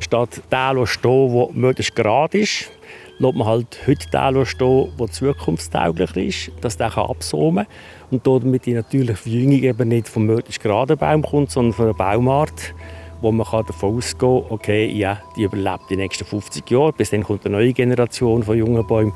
Statt 0.00 0.42
der 0.50 0.86
stehen, 0.86 1.32
der 1.32 1.48
möglichst 1.52 1.94
gerade 1.94 2.38
ist, 2.38 2.70
lässt 3.18 3.34
man 3.34 3.46
halt 3.46 3.78
heute 3.86 4.08
den 4.10 4.46
stehen, 4.46 4.88
der 4.98 5.10
zukunftstauglich 5.10 6.16
ist, 6.16 6.50
dass 6.60 6.76
der 6.76 6.96
absommen 6.96 7.66
kann. 7.66 7.74
Und 8.10 8.26
damit 8.26 8.66
die 8.66 8.74
natürliche 8.74 9.16
Verjüngung 9.16 9.62
eben 9.62 9.88
nicht 9.88 10.08
vom 10.08 10.26
möglichst 10.26 10.62
geraden 10.62 10.96
Baum 10.96 11.22
kommt, 11.22 11.50
sondern 11.50 11.72
von 11.72 11.86
einer 11.86 11.94
Baumart, 11.94 12.74
wo 13.20 13.32
man 13.32 13.46
davon 13.50 13.96
ausgehen 13.96 14.42
kann, 14.42 14.50
okay, 14.50 14.86
ja, 14.86 15.20
die 15.36 15.42
überlebt 15.42 15.90
die 15.90 15.96
nächsten 15.96 16.24
50 16.24 16.70
Jahre, 16.70 16.92
bis 16.92 17.10
dann 17.10 17.22
kommt 17.22 17.44
eine 17.44 17.56
neue 17.56 17.72
Generation 17.72 18.42
von 18.42 18.56
jungen 18.56 18.86
Bäumen. 18.86 19.12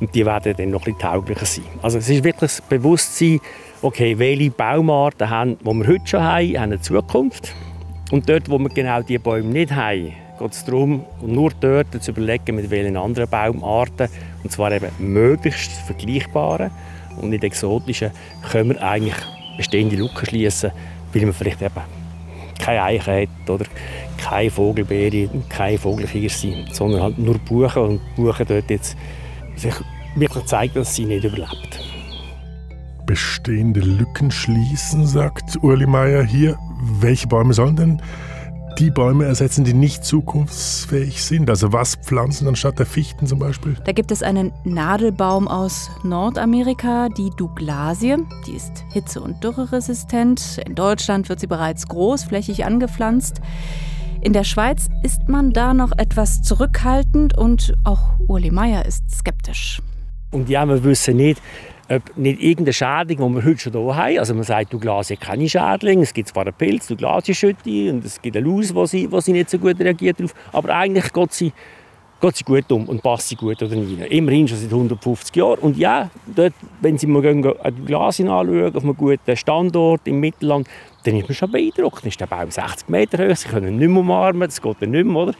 Und 0.00 0.14
die 0.14 0.24
werden 0.24 0.54
dann 0.56 0.70
noch 0.70 0.86
ein 0.86 0.94
bisschen 0.94 1.00
tauglicher 1.00 1.46
sein. 1.46 1.64
Also 1.82 1.98
es 1.98 2.08
ist 2.08 2.22
wirklich 2.22 2.52
das 2.52 2.60
Bewusstsein, 2.60 3.40
okay, 3.82 4.16
welche 4.18 4.50
Baumarten 4.50 5.28
haben, 5.28 5.58
die 5.58 5.64
wir 5.64 5.86
heute 5.88 6.06
schon 6.06 6.22
haben, 6.22 6.56
haben 6.56 6.62
eine 6.64 6.80
Zukunft. 6.80 7.52
Und 8.12 8.28
dort, 8.28 8.48
wo 8.48 8.58
wir 8.58 8.68
genau 8.68 9.02
diese 9.02 9.18
Bäume 9.18 9.48
nicht 9.48 9.74
haben, 9.74 10.12
geht 10.38 10.52
es 10.52 10.64
darum, 10.64 11.04
nur 11.20 11.50
dort 11.60 12.02
zu 12.02 12.10
überlegen, 12.10 12.56
mit 12.56 12.70
welchen 12.70 12.96
anderen 12.96 13.28
Baumarten, 13.28 14.08
und 14.42 14.50
zwar 14.50 14.72
eben 14.72 14.90
möglichst 14.98 15.72
vergleichbaren 15.72 16.70
und 17.20 17.30
nicht 17.30 17.44
exotischen, 17.44 18.10
können 18.50 18.70
wir 18.70 18.82
eigentlich 18.82 19.16
bestehende 19.56 19.96
Lücken 19.96 20.26
schließen, 20.26 20.70
weil 21.12 21.22
man 21.22 21.34
vielleicht 21.34 21.62
eben 21.62 21.82
keine 22.58 22.82
Eichen 22.82 23.22
hat 23.22 23.50
oder 23.50 23.64
keine 24.18 24.50
Vogelbeere, 24.50 25.28
keine 25.48 25.78
Vogelkirse, 25.78 26.66
sondern 26.72 27.02
halt 27.02 27.18
nur 27.18 27.38
Buchen 27.38 27.82
und 27.82 28.00
Buchen 28.16 28.46
dort 28.46 28.70
jetzt 28.70 28.96
sich 29.56 29.74
wirklich 30.16 30.44
zeigt, 30.46 30.76
dass 30.76 30.94
sie 30.94 31.04
nicht 31.04 31.24
überlebt. 31.24 31.80
Bestehende 33.06 33.80
Lücken 33.80 34.30
schließen, 34.30 35.06
sagt 35.06 35.56
Urli 35.62 35.86
Meier 35.86 36.22
hier. 36.24 36.58
Welche 37.00 37.26
Bäume 37.26 37.54
sollen 37.54 37.76
denn 37.76 38.02
die 38.78 38.90
Bäume 38.90 39.24
ersetzen, 39.24 39.64
die 39.64 39.74
nicht 39.74 40.04
zukunftsfähig 40.04 41.22
sind? 41.22 41.50
Also 41.50 41.72
was 41.72 41.96
pflanzen 41.96 42.46
anstatt 42.46 42.78
der 42.78 42.86
Fichten 42.86 43.26
zum 43.26 43.38
Beispiel? 43.38 43.76
Da 43.84 43.92
gibt 43.92 44.12
es 44.12 44.22
einen 44.22 44.52
Nadelbaum 44.64 45.48
aus 45.48 45.90
Nordamerika, 46.04 47.08
die 47.08 47.30
Douglasie. 47.36 48.16
Die 48.46 48.52
ist 48.52 48.84
hitze- 48.92 49.20
und 49.20 49.42
dürreresistent. 49.42 50.60
In 50.64 50.74
Deutschland 50.74 51.28
wird 51.28 51.40
sie 51.40 51.46
bereits 51.48 51.88
großflächig 51.88 52.64
angepflanzt. 52.64 53.40
In 54.20 54.32
der 54.32 54.44
Schweiz 54.44 54.88
ist 55.02 55.28
man 55.28 55.52
da 55.52 55.74
noch 55.74 55.92
etwas 55.96 56.42
zurückhaltend 56.42 57.36
und 57.36 57.74
auch 57.84 58.18
Uli 58.28 58.50
Meier 58.50 58.84
ist 58.84 59.10
skeptisch. 59.10 59.82
Und 60.30 60.48
ja, 60.48 60.66
wir 60.66 60.82
wissen 60.84 61.16
nicht, 61.16 61.40
ob 61.88 62.16
nicht 62.16 62.42
irgendeine 62.42 62.72
Schädling, 62.72 63.18
die 63.18 63.34
wir 63.34 63.44
heute 63.44 63.58
schon 63.58 63.72
hier 63.72 63.96
haben, 63.96 64.18
also 64.18 64.34
man 64.34 64.44
sagt, 64.44 64.72
du 64.72 64.78
Glas 64.78 65.10
hat 65.10 65.20
keine 65.20 65.48
Schädlinge, 65.48 66.02
es 66.02 66.12
gibt 66.12 66.28
zwar 66.28 66.44
einen 66.44 66.54
Pilz, 66.54 66.86
du 66.86 66.96
Glasschütte 66.96 67.90
und 67.92 68.04
es 68.04 68.20
gibt 68.20 68.36
eine 68.36 68.46
Laus, 68.46 68.74
wo 68.74 68.84
sie, 68.86 69.10
wo 69.10 69.20
sie 69.20 69.32
nicht 69.32 69.50
so 69.50 69.58
gut 69.58 69.80
reagiert 69.80 70.20
darauf, 70.20 70.34
aber 70.52 70.74
eigentlich 70.74 71.12
geht 71.12 71.32
sie, 71.32 71.52
geht 72.20 72.36
sie 72.36 72.44
gut 72.44 72.70
um 72.70 72.84
und 72.86 73.02
passt 73.02 73.28
sie 73.28 73.36
gut 73.36 73.62
oder 73.62 73.72
rein. 73.72 74.06
Immerhin 74.10 74.48
schon 74.48 74.58
seit 74.58 74.70
150 74.70 75.34
Jahren. 75.36 75.60
Und 75.60 75.78
ja, 75.78 76.10
dort, 76.26 76.52
wenn 76.80 76.98
Sie 76.98 77.06
mal 77.06 77.22
gehen, 77.22 77.42
die 77.42 77.84
Glas 77.86 78.20
anschauen, 78.20 78.74
auf 78.74 78.82
einem 78.82 78.96
guten 78.96 79.36
Standort 79.36 80.00
im 80.04 80.18
Mittelland, 80.20 80.68
dann 81.04 81.16
ist 81.16 81.28
man 81.28 81.34
schon 81.36 81.52
beeindruckt. 81.52 82.02
Dann 82.02 82.08
ist 82.08 82.20
der 82.20 82.26
Baum 82.26 82.50
60 82.50 82.88
Meter 82.88 83.28
hoch, 83.28 83.36
Sie 83.36 83.48
können 83.48 83.68
ihn 83.68 83.78
nicht 83.78 83.88
mehr 83.88 84.00
umarmen, 84.00 84.48
das 84.48 84.60
geht 84.60 84.76
dann 84.80 84.90
nicht 84.90 85.06
mehr, 85.06 85.16
oder? 85.16 85.34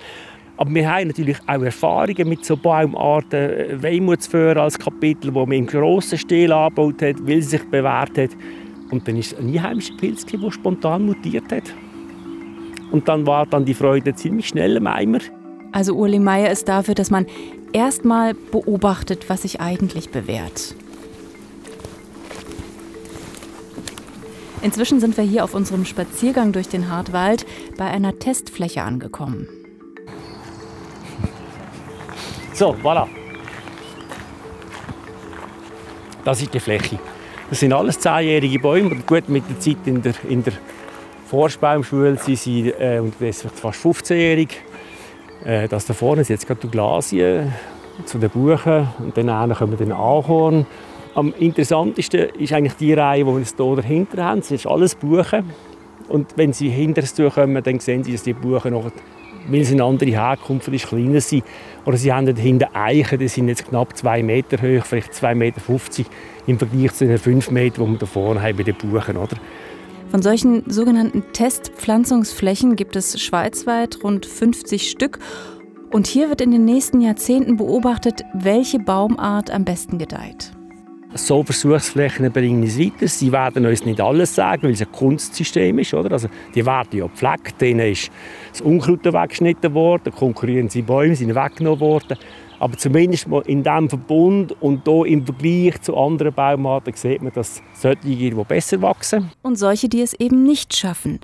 Aber 0.59 0.75
wir 0.75 0.91
haben 0.91 1.07
natürlich 1.07 1.39
auch 1.47 1.63
Erfahrungen 1.63 2.29
mit 2.29 2.45
so 2.45 2.57
Baumarten, 2.57 3.39
äh, 3.39 3.83
Weimutsföhr 3.83 4.57
als 4.57 4.77
Kapitel, 4.77 5.33
wo 5.33 5.47
man 5.47 5.53
im 5.53 5.67
grossen 5.67 6.19
Stil 6.19 6.53
angebaut 6.53 7.01
hat, 7.01 7.17
weil 7.21 7.41
sie 7.41 7.51
sich 7.51 7.63
bewährt 7.71 8.19
hat. 8.19 8.31
Und 8.91 9.07
dann 9.07 9.17
ist 9.17 9.33
es 9.33 9.39
ein 9.39 9.49
einheimischer 9.49 9.95
Pilz, 9.97 10.27
der 10.27 10.51
spontan 10.51 11.07
mutiert 11.07 11.51
hat. 11.53 11.63
Und 12.91 13.07
dann 13.07 13.25
war 13.25 13.47
dann 13.47 13.65
die 13.65 13.75
Freude 13.75 14.13
ziemlich 14.15 14.49
schnell 14.49 14.77
im 14.77 14.89
Eimer. 14.89 15.21
Also 15.71 15.95
Uli 15.95 16.19
Meier 16.19 16.51
ist 16.51 16.69
dafür, 16.69 16.95
dass 16.95 17.11
man 17.11 17.27
erstmal 17.73 18.35
beobachtet, 18.35 19.29
was 19.29 19.43
sich 19.43 19.61
eigentlich 19.61 20.11
bewährt. 20.11 20.75
Inzwischen 24.61 24.99
sind 24.99 25.17
wir 25.17 25.23
hier 25.23 25.45
auf 25.45 25.55
unserem 25.55 25.85
Spaziergang 25.85 26.51
durch 26.51 26.69
den 26.69 26.91
Hartwald 26.91 27.47
bei 27.77 27.85
einer 27.85 28.19
Testfläche 28.19 28.83
angekommen. 28.83 29.47
So, 32.59 32.75
voilà. 32.83 33.07
Das 36.25 36.43
ist 36.43 36.53
die 36.53 36.59
Fläche. 36.59 36.99
Das 37.49 37.61
sind 37.61 37.73
alles 37.73 38.01
zehnjährige 38.01 38.59
Bäume. 38.59 38.97
Gut, 39.07 39.29
mit 39.29 39.49
der 39.49 39.61
Zeit 39.61 39.77
in 39.87 40.03
der, 40.03 40.15
in 40.29 40.43
der 40.43 40.55
Forstbaumschule 41.27 42.17
sind 42.17 42.37
sie 42.37 42.71
äh, 42.71 43.01
fast 43.55 43.79
15-jährig. 43.87 44.49
Äh, 45.45 45.69
das 45.69 45.87
da 45.87 45.95
vorne 45.95 46.23
ist 46.23 46.31
jetzt 46.31 46.49
gerade 46.49 46.63
die 46.63 46.69
Glasien 46.69 47.53
zu 48.05 48.19
den 48.19 48.29
Buchen 48.29 48.89
und 48.99 49.17
dann 49.17 49.55
kommen 49.55 49.77
den 49.77 49.93
Ahorn. 49.93 50.67
Am 51.15 51.33
interessantesten 51.39 52.31
ist 52.41 52.53
eigentlich 52.53 52.75
die 52.75 52.93
Reihe, 52.93 53.25
die 53.25 53.31
wir 53.31 53.39
hier 53.39 53.77
dahinter 53.77 54.25
haben. 54.25 54.41
Das 54.41 54.51
ist 54.51 54.67
alles 54.67 54.97
Buchen. 54.97 55.45
Und 56.09 56.37
wenn 56.37 56.53
Sie 56.53 56.71
hinter 56.71 57.05
es 57.05 57.15
kommen, 57.15 57.63
dann 57.63 57.79
sehen 57.79 58.03
Sie, 58.03 58.11
dass 58.11 58.25
die 58.25 58.33
Buchen 58.33 58.73
noch 58.73 58.91
weil 59.49 59.65
sie 59.65 59.75
eine 59.75 59.85
andere 59.85 60.11
Herkunft 60.11 60.69
ist, 60.69 60.89
kleiner 60.89 61.21
sind. 61.21 61.45
Oder 61.89 61.97
sie 61.97 62.13
haben 62.13 62.27
dahinter 62.27 62.69
Eichen, 62.75 63.19
die 63.19 63.29
sind 63.29 63.49
jetzt 63.49 63.67
knapp 63.67 63.97
zwei 63.97 64.23
Meter 64.23 64.59
hoch, 64.59 64.85
vielleicht 64.85 65.15
2,50 65.15 65.35
Meter 65.35 65.63
im 66.47 66.59
Vergleich 66.59 66.93
zu 66.93 67.07
den 67.07 67.17
5 67.17 67.51
Metern, 67.51 67.87
die 67.87 67.93
wir 67.93 67.99
da 68.01 68.05
vorne 68.05 68.43
haben 68.43 68.59
bei 68.59 68.63
den 68.63 68.75
Buchen. 68.75 69.17
Oder? 69.17 69.39
Von 70.11 70.21
solchen 70.21 70.69
sogenannten 70.71 71.23
Testpflanzungsflächen 71.33 72.77
gibt 72.77 72.95
es 72.95 73.19
schweizweit 73.19 74.05
rund 74.05 74.27
50 74.27 74.91
Stück. 74.91 75.19
Und 75.91 76.07
hier 76.07 76.29
wird 76.29 76.43
in 76.43 76.51
den 76.51 76.67
nächsten 76.67 77.01
Jahrzehnten 77.01 77.57
beobachtet, 77.57 78.23
welche 78.35 78.79
Baumart 78.79 79.51
am 79.51 79.65
besten 79.65 79.97
gedeiht. 79.97 80.58
So 81.15 81.43
Versuchsflächen 81.43 82.31
bringen 82.33 82.63
uns 82.63 82.79
weiter. 82.79 83.09
Sie 83.09 83.33
werden 83.33 83.65
uns 83.65 83.85
nicht 83.85 84.01
alles 84.01 84.35
sagen, 84.35 84.65
weil 84.65 84.73
es 84.73 84.83
ein 84.83 84.93
Kunstsystem 84.93 85.79
ist. 85.79 85.95
Oder? 85.95 86.13
Also, 86.13 86.29
die 86.55 86.65
werden 86.65 86.99
ja 86.99 87.07
gepflegt. 87.07 87.61
Denen 87.61 87.93
ist 87.93 88.11
das 88.51 88.61
Unkraut 88.61 89.05
weggeschnitten 89.05 89.73
worden, 89.73 90.13
konkurrierende 90.13 90.83
Bäume 90.83 91.17
sind 91.17 91.35
weggenommen 91.35 91.81
worden. 91.81 92.19
Aber 92.61 92.77
zumindest 92.77 93.27
in 93.47 93.63
diesem 93.63 93.89
Verbund 93.89 94.61
und 94.61 94.83
hier 94.85 95.05
im 95.07 95.25
Vergleich 95.25 95.81
zu 95.81 95.97
anderen 95.97 96.35
Baumarten 96.35 96.93
sieht 96.95 97.23
man, 97.23 97.33
dass 97.33 97.63
solche 97.73 98.01
die 98.03 98.31
besser 98.47 98.83
wachsen. 98.83 99.31
Und 99.43 99.57
solche, 99.57 99.89
die 99.89 100.03
es 100.03 100.13
eben 100.15 100.43
nicht 100.43 100.77
schaffen. 100.77 101.21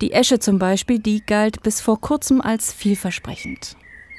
Die 0.00 0.12
Esche 0.12 0.38
zum 0.38 0.58
Beispiel, 0.58 0.98
die 0.98 1.22
galt 1.24 1.62
bis 1.62 1.80
vor 1.80 2.00
kurzem 2.00 2.40
als 2.40 2.72
vielversprechend. 2.72 3.76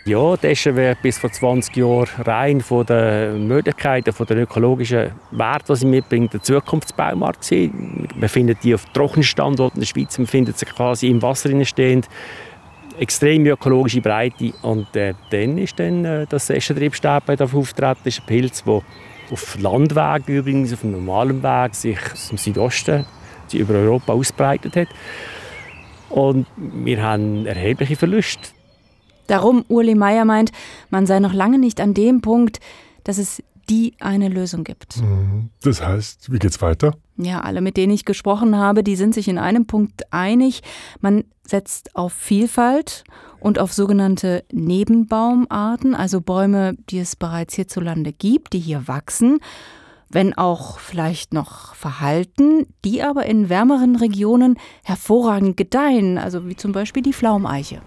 Ja, 0.07 0.37
das 0.37 0.63
wäre 0.67 0.95
bis 1.01 1.17
vor 1.17 1.31
20 1.31 1.77
Jahren 1.77 2.07
rein 2.19 2.61
von 2.61 2.85
den 2.85 3.47
Möglichkeiten, 3.47 4.13
von 4.13 4.27
den 4.27 4.37
ökologischen 4.37 5.13
Werten, 5.31 5.65
die 5.67 5.75
sie 5.75 5.87
mitbringt, 5.87 6.31
der 6.31 6.43
Zukunftsbaumarkt 6.43 7.41
gewesen. 7.41 8.07
Man 8.15 8.29
findet 8.29 8.63
die 8.63 8.75
auf 8.75 8.85
trockenen 8.93 9.23
Standorten 9.23 9.77
in 9.77 9.81
der 9.81 9.87
Schweiz, 9.87 10.15
man 10.19 10.27
findet 10.27 10.59
sie 10.59 10.67
quasi 10.67 11.07
im 11.07 11.23
Wasser 11.23 11.65
stehend. 11.65 12.07
Extrem 12.99 13.47
ökologische 13.47 13.99
Breite. 13.99 14.53
Und 14.61 14.95
äh, 14.95 15.15
dann 15.31 15.57
ist 15.57 15.79
dann 15.79 16.05
äh, 16.05 16.27
das 16.29 16.51
Eschentriebstäbchen 16.51 17.41
auftreten, 17.41 17.99
das 18.03 18.13
ist 18.13 18.19
ein 18.21 18.27
Pilz, 18.27 18.63
der 18.63 18.81
auf 19.31 19.57
Landwegen 19.59 20.35
übrigens, 20.35 20.71
auf 20.71 20.83
einem 20.83 21.03
normalen 21.03 21.41
Weg, 21.41 21.73
sich 21.73 21.97
im 22.29 22.37
Südosten 22.37 23.07
über 23.51 23.73
Europa 23.73 24.13
ausbreitet 24.13 24.75
hat. 24.75 24.87
Und 26.09 26.45
wir 26.57 27.01
haben 27.01 27.47
erhebliche 27.47 27.95
Verluste. 27.95 28.54
Darum, 29.27 29.65
Uli 29.67 29.95
Meier 29.95 30.25
meint, 30.25 30.51
man 30.89 31.05
sei 31.05 31.19
noch 31.19 31.33
lange 31.33 31.59
nicht 31.59 31.81
an 31.81 31.93
dem 31.93 32.21
Punkt, 32.21 32.59
dass 33.03 33.17
es 33.17 33.41
die 33.69 33.93
eine 33.99 34.29
Lösung 34.29 34.63
gibt. 34.63 34.97
Mhm. 34.97 35.49
Das 35.63 35.81
heißt, 35.81 36.31
wie 36.31 36.39
geht's 36.39 36.61
weiter? 36.61 36.95
Ja, 37.17 37.41
alle, 37.41 37.61
mit 37.61 37.77
denen 37.77 37.93
ich 37.93 38.05
gesprochen 38.05 38.55
habe, 38.55 38.83
die 38.83 38.95
sind 38.95 39.13
sich 39.13 39.27
in 39.27 39.37
einem 39.37 39.65
Punkt 39.65 40.13
einig. 40.13 40.61
Man 40.99 41.23
setzt 41.47 41.95
auf 41.95 42.13
Vielfalt 42.13 43.03
und 43.39 43.59
auf 43.59 43.73
sogenannte 43.73 44.43
Nebenbaumarten, 44.51 45.95
also 45.95 46.21
Bäume, 46.21 46.75
die 46.89 46.99
es 46.99 47.15
bereits 47.15 47.55
hierzulande 47.55 48.11
gibt, 48.11 48.53
die 48.53 48.59
hier 48.59 48.87
wachsen, 48.87 49.39
wenn 50.09 50.37
auch 50.37 50.79
vielleicht 50.79 51.33
noch 51.33 51.73
verhalten, 51.75 52.67
die 52.83 53.01
aber 53.01 53.25
in 53.25 53.49
wärmeren 53.49 53.95
Regionen 53.95 54.57
hervorragend 54.83 55.57
gedeihen, 55.57 56.17
also 56.17 56.47
wie 56.47 56.55
zum 56.55 56.71
Beispiel 56.71 57.01
die 57.01 57.13
Pflaumeiche. 57.13 57.81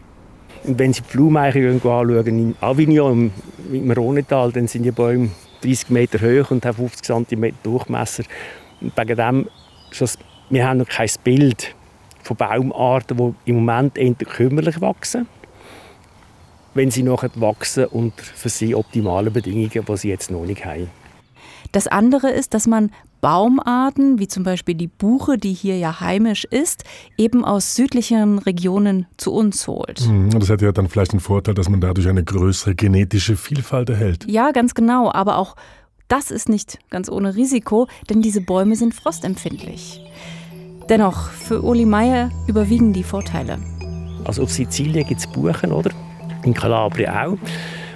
Und 0.65 0.79
wenn 0.79 0.93
Sie 0.93 1.03
die 1.03 1.17
Blumeiche 1.17 1.71
anschauen, 1.71 2.27
in 2.27 2.57
Avignon, 2.61 3.31
im 3.73 3.91
Rhonetal, 3.91 4.53
dann 4.53 4.69
sind 4.69 4.83
die 4.83 4.91
Bäume 4.91 5.31
30 5.63 5.91
Meter 5.91 6.19
hoch 6.19 6.51
und 6.51 6.65
haben 6.65 6.77
50 6.77 7.05
cm 7.29 7.53
Durchmesser. 7.63 8.25
Und 8.81 8.97
wegen 8.97 9.17
dem, 9.17 9.49
wir 10.51 10.69
haben 10.69 10.79
noch 10.79 10.89
kein 10.89 11.11
Bild 11.25 11.75
von 12.23 12.37
Baumarten, 12.37 13.17
die 13.17 13.51
im 13.51 13.57
Moment 13.65 13.99
eher 13.99 14.15
kümmerlich 14.15 14.81
wachsen, 14.81 15.27
wenn 16.75 16.91
sie 16.91 17.03
nachher 17.03 17.31
wachsen 17.37 17.87
und 17.87 18.21
für 18.21 18.49
sie 18.49 18.75
optimale 18.75 19.31
Bedingungen, 19.31 19.71
die 19.71 19.97
sie 19.97 20.09
jetzt 20.09 20.31
noch 20.31 20.45
nicht 20.45 20.65
haben. 20.65 20.91
Das 21.73 21.87
andere 21.87 22.31
ist, 22.31 22.55
dass 22.55 22.67
man 22.67 22.93
Baumarten, 23.21 24.19
wie 24.19 24.29
zum 24.29 24.45
Beispiel 24.45 24.75
die 24.75 24.87
Buche, 24.87 25.39
die 25.39 25.53
hier 25.53 25.77
ja 25.79 26.01
heimisch 26.01 26.45
ist, 26.45 26.85
eben 27.17 27.45
aus 27.45 27.75
südlicheren 27.75 28.39
Regionen 28.39 29.07
zu 29.17 29.33
uns 29.33 29.67
holt. 29.67 30.07
Mhm, 30.07 30.31
das 30.39 30.51
hat 30.51 30.63
ja 30.63 30.73
dann 30.73 30.89
vielleicht 30.89 31.13
den 31.13 31.21
Vorteil, 31.21 31.55
dass 31.55 31.69
man 31.69 31.81
dadurch 31.81 32.09
eine 32.09 32.25
größere 32.25 32.75
genetische 32.75 33.37
Vielfalt 33.37 33.91
erhält. 33.91 34.27
Ja, 34.29 34.53
ganz 34.53 34.75
genau. 34.75 35.11
Aber 35.13 35.39
auch 35.39 35.57
das 36.09 36.31
ist 36.31 36.49
nicht 36.49 36.79
ganz 36.91 37.11
ohne 37.11 37.37
Risiko, 37.37 37.87
denn 38.09 38.23
diese 38.23 38.41
Bäume 38.41 38.77
sind 38.77 38.95
frostempfindlich. 38.95 40.01
Dennoch, 40.89 41.29
für 41.29 41.63
Uli 41.63 41.85
Meier 41.85 42.31
überwiegen 42.47 42.95
die 42.95 43.03
Vorteile. 43.03 43.59
Also 44.25 44.43
auf 44.43 44.51
Sizilien 44.51 45.07
gibt 45.07 45.21
es 45.21 45.27
Buchen, 45.27 45.73
oder? 45.73 45.91
In 46.45 46.55
Kalabrien 46.55 47.11
auch. 47.11 47.39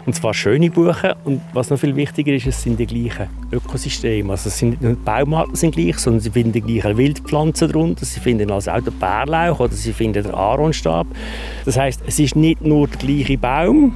Und 0.04 0.14
zwar 0.14 0.34
schöne 0.34 0.70
Buchen. 0.70 1.12
Und 1.24 1.40
was 1.52 1.70
noch 1.70 1.78
viel 1.78 1.94
wichtiger 1.94 2.32
ist, 2.32 2.46
es 2.46 2.62
sind 2.62 2.78
die 2.78 2.86
gleichen 2.86 3.28
Ökosysteme. 3.52 4.32
Also 4.32 4.48
es 4.48 4.58
sind 4.58 4.78
die 4.82 4.94
Baumarten 4.94 5.54
sind 5.54 5.74
gleich, 5.74 5.98
sondern 5.98 6.20
sie 6.20 6.30
finden 6.30 6.52
die 6.52 6.60
gleichen 6.60 6.96
Wildpflanzen 6.96 7.70
darunter. 7.70 8.04
Sie 8.04 8.20
finden 8.20 8.50
also 8.50 8.72
auch 8.72 8.80
den 8.80 8.92
Bärlauch 8.98 9.60
oder 9.60 9.72
sie 9.72 9.92
finden 9.92 10.24
den 10.24 10.34
Aaronstab. 10.34 11.06
Das 11.64 11.78
heißt, 11.78 12.02
es 12.06 12.18
ist 12.18 12.36
nicht 12.36 12.62
nur 12.62 12.88
der 12.88 12.98
gleiche 12.98 13.38
Baum, 13.38 13.94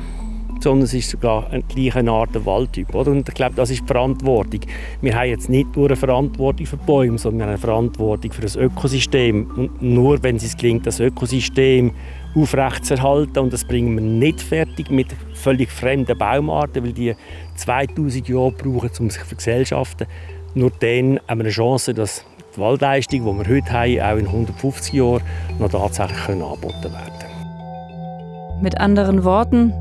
sondern 0.63 0.85
es 0.85 0.95
ist 0.95 1.11
sogar 1.11 1.51
eine 1.51 1.63
gleiche 1.63 2.09
Art 2.11 2.47
Waldtyp. 2.47 2.95
Oder? 2.95 3.11
Und 3.11 3.29
ich 3.29 3.35
glaube, 3.35 3.55
das 3.55 3.71
ist 3.71 3.83
die 3.83 3.87
Verantwortung. 3.87 4.61
Wir 5.01 5.15
haben 5.15 5.29
jetzt 5.29 5.49
nicht 5.49 5.75
nur 5.77 5.87
eine 5.87 5.97
Verantwortung 5.97 6.67
für 6.67 6.77
Bäume, 6.77 7.19
sondern 7.19 7.39
wir 7.39 7.45
haben 7.45 7.51
eine 7.51 7.59
Verantwortung 7.59 8.33
für 8.33 8.43
das 8.43 8.57
Ökosystem. 8.57 9.51
Und 9.57 9.83
nur 9.83 10.23
wenn 10.23 10.37
es 10.37 10.57
gelingt, 10.57 10.87
das 10.87 11.01
Ökosystem 11.01 11.93
aufrechtzuerhalten, 12.35 13.39
und 13.39 13.53
das 13.53 13.65
bringen 13.65 13.95
wir 13.95 14.03
nicht 14.03 14.41
fertig 14.41 14.91
mit 14.91 15.09
völlig 15.35 15.71
fremden 15.71 16.17
Baumarten, 16.19 16.85
weil 16.85 16.93
die 16.93 17.15
2000 17.57 18.29
Jahre 18.29 18.53
brauchen, 18.53 18.91
um 19.01 19.11
sich 19.11 19.21
zu 19.21 19.27
vergesellschaften, 19.27 20.07
nur 20.55 20.71
dann 20.81 21.21
haben 21.29 21.39
wir 21.39 21.45
eine 21.45 21.51
Chance, 21.51 21.95
dass 21.95 22.25
die 22.57 22.61
Waldleistung, 22.61 23.21
die 23.21 23.49
wir 23.49 23.57
heute 23.57 23.73
haben, 23.73 24.01
auch 24.01 24.17
in 24.19 24.27
150 24.27 24.95
Jahren 24.95 25.23
noch 25.59 25.71
tatsächlich 25.71 26.29
angeboten 26.29 26.85
werden 26.85 28.63
Mit 28.63 28.79
anderen 28.79 29.25
Worten, 29.25 29.75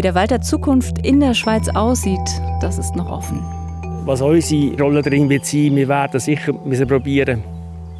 wie 0.00 0.02
der 0.02 0.14
Wald 0.14 0.30
der 0.30 0.40
Zukunft 0.40 1.06
in 1.06 1.20
der 1.20 1.34
Schweiz 1.34 1.68
aussieht, 1.68 2.40
das 2.62 2.78
ist 2.78 2.96
noch 2.96 3.10
offen. 3.10 3.38
Was 4.06 4.22
unsere 4.22 4.74
Rolle 4.80 5.02
darin 5.02 5.28
wird 5.28 5.44
sein, 5.44 5.76
wir 5.76 5.88
werden 5.88 6.18
sicher 6.18 6.54
probieren, 6.86 7.44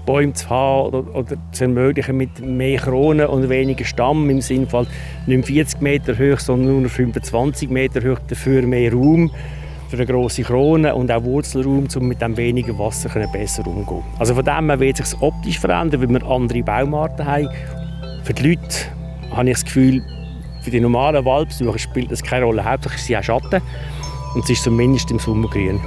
Bäume 0.07 0.33
zu 0.33 0.49
haben 0.49 0.95
oder, 0.95 1.15
oder, 1.15 1.37
zu 1.53 1.65
ermöglichen 1.65 2.17
mit 2.17 2.41
mehr 2.41 2.79
Kronen 2.79 3.27
und 3.27 3.51
weniger 3.51 3.85
Stamm. 3.85 4.31
Im 4.31 4.41
Sinne 4.41 4.67
von 4.67 4.87
nicht 5.27 5.45
40 5.45 5.83
Meter 5.83 6.15
hoch, 6.15 6.39
sondern 6.39 6.81
nur 6.81 6.89
25 6.89 7.69
Meter 7.69 8.01
hoch, 8.01 8.19
dafür 8.29 8.63
mehr 8.63 8.95
Raum 8.95 9.31
für 9.91 9.99
eine 9.99 10.07
grosse 10.07 10.41
Krone 10.41 10.95
und 10.95 11.13
auch 11.13 11.23
Wurzelraum, 11.23 11.87
um 11.95 12.09
mit 12.09 12.23
dem 12.23 12.35
weniger 12.35 12.79
Wasser 12.79 13.11
besser 13.31 13.67
umzugehen. 13.67 14.05
Also 14.19 14.35
von 14.35 14.45
dem 14.47 14.71
her 14.71 14.81
wird 14.81 14.97
sich 14.97 15.21
optisch 15.21 15.59
verändern, 15.59 16.01
weil 16.01 16.09
wir 16.09 16.27
andere 16.27 16.63
Baumarten 16.63 17.27
haben. 17.27 17.49
Für 18.25 18.33
die 18.33 18.49
Leute 18.49 18.87
habe 19.33 19.51
ich 19.51 19.57
das 19.57 19.65
Gefühl, 19.67 20.03
für 20.63 20.71
die 20.71 20.81
normalen 20.81 21.25
Waldbesucher 21.25 21.79
spielt 21.79 22.11
das 22.11 22.23
keine 22.23 22.45
Rolle. 22.45 22.65
Hauptsächlich 22.65 23.01
ist 23.01 23.07
sie 23.07 23.17
auch 23.17 23.23
Schatten 23.23 23.63
und 24.35 24.45
es 24.45 24.51
ist 24.51 24.65
zumindest 24.65 25.11
im 25.11 25.19
Sommer 25.19 25.49
grün. 25.49 25.81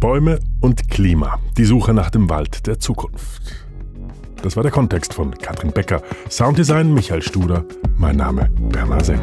Bäume 0.00 0.40
und 0.60 0.88
Klima. 0.90 1.38
Die 1.56 1.64
Suche 1.64 1.94
nach 1.94 2.10
dem 2.10 2.28
Wald 2.28 2.66
der 2.66 2.80
Zukunft. 2.80 3.54
Das 4.42 4.56
war 4.56 4.64
der 4.64 4.72
Kontext 4.72 5.14
von 5.14 5.30
Katrin 5.30 5.70
Becker. 5.70 6.02
Sounddesign 6.28 6.92
Michael 6.92 7.22
Studer. 7.22 7.64
Mein 7.96 8.16
Name 8.16 8.50
Bernhard 8.70 9.06
Seng. 9.06 9.20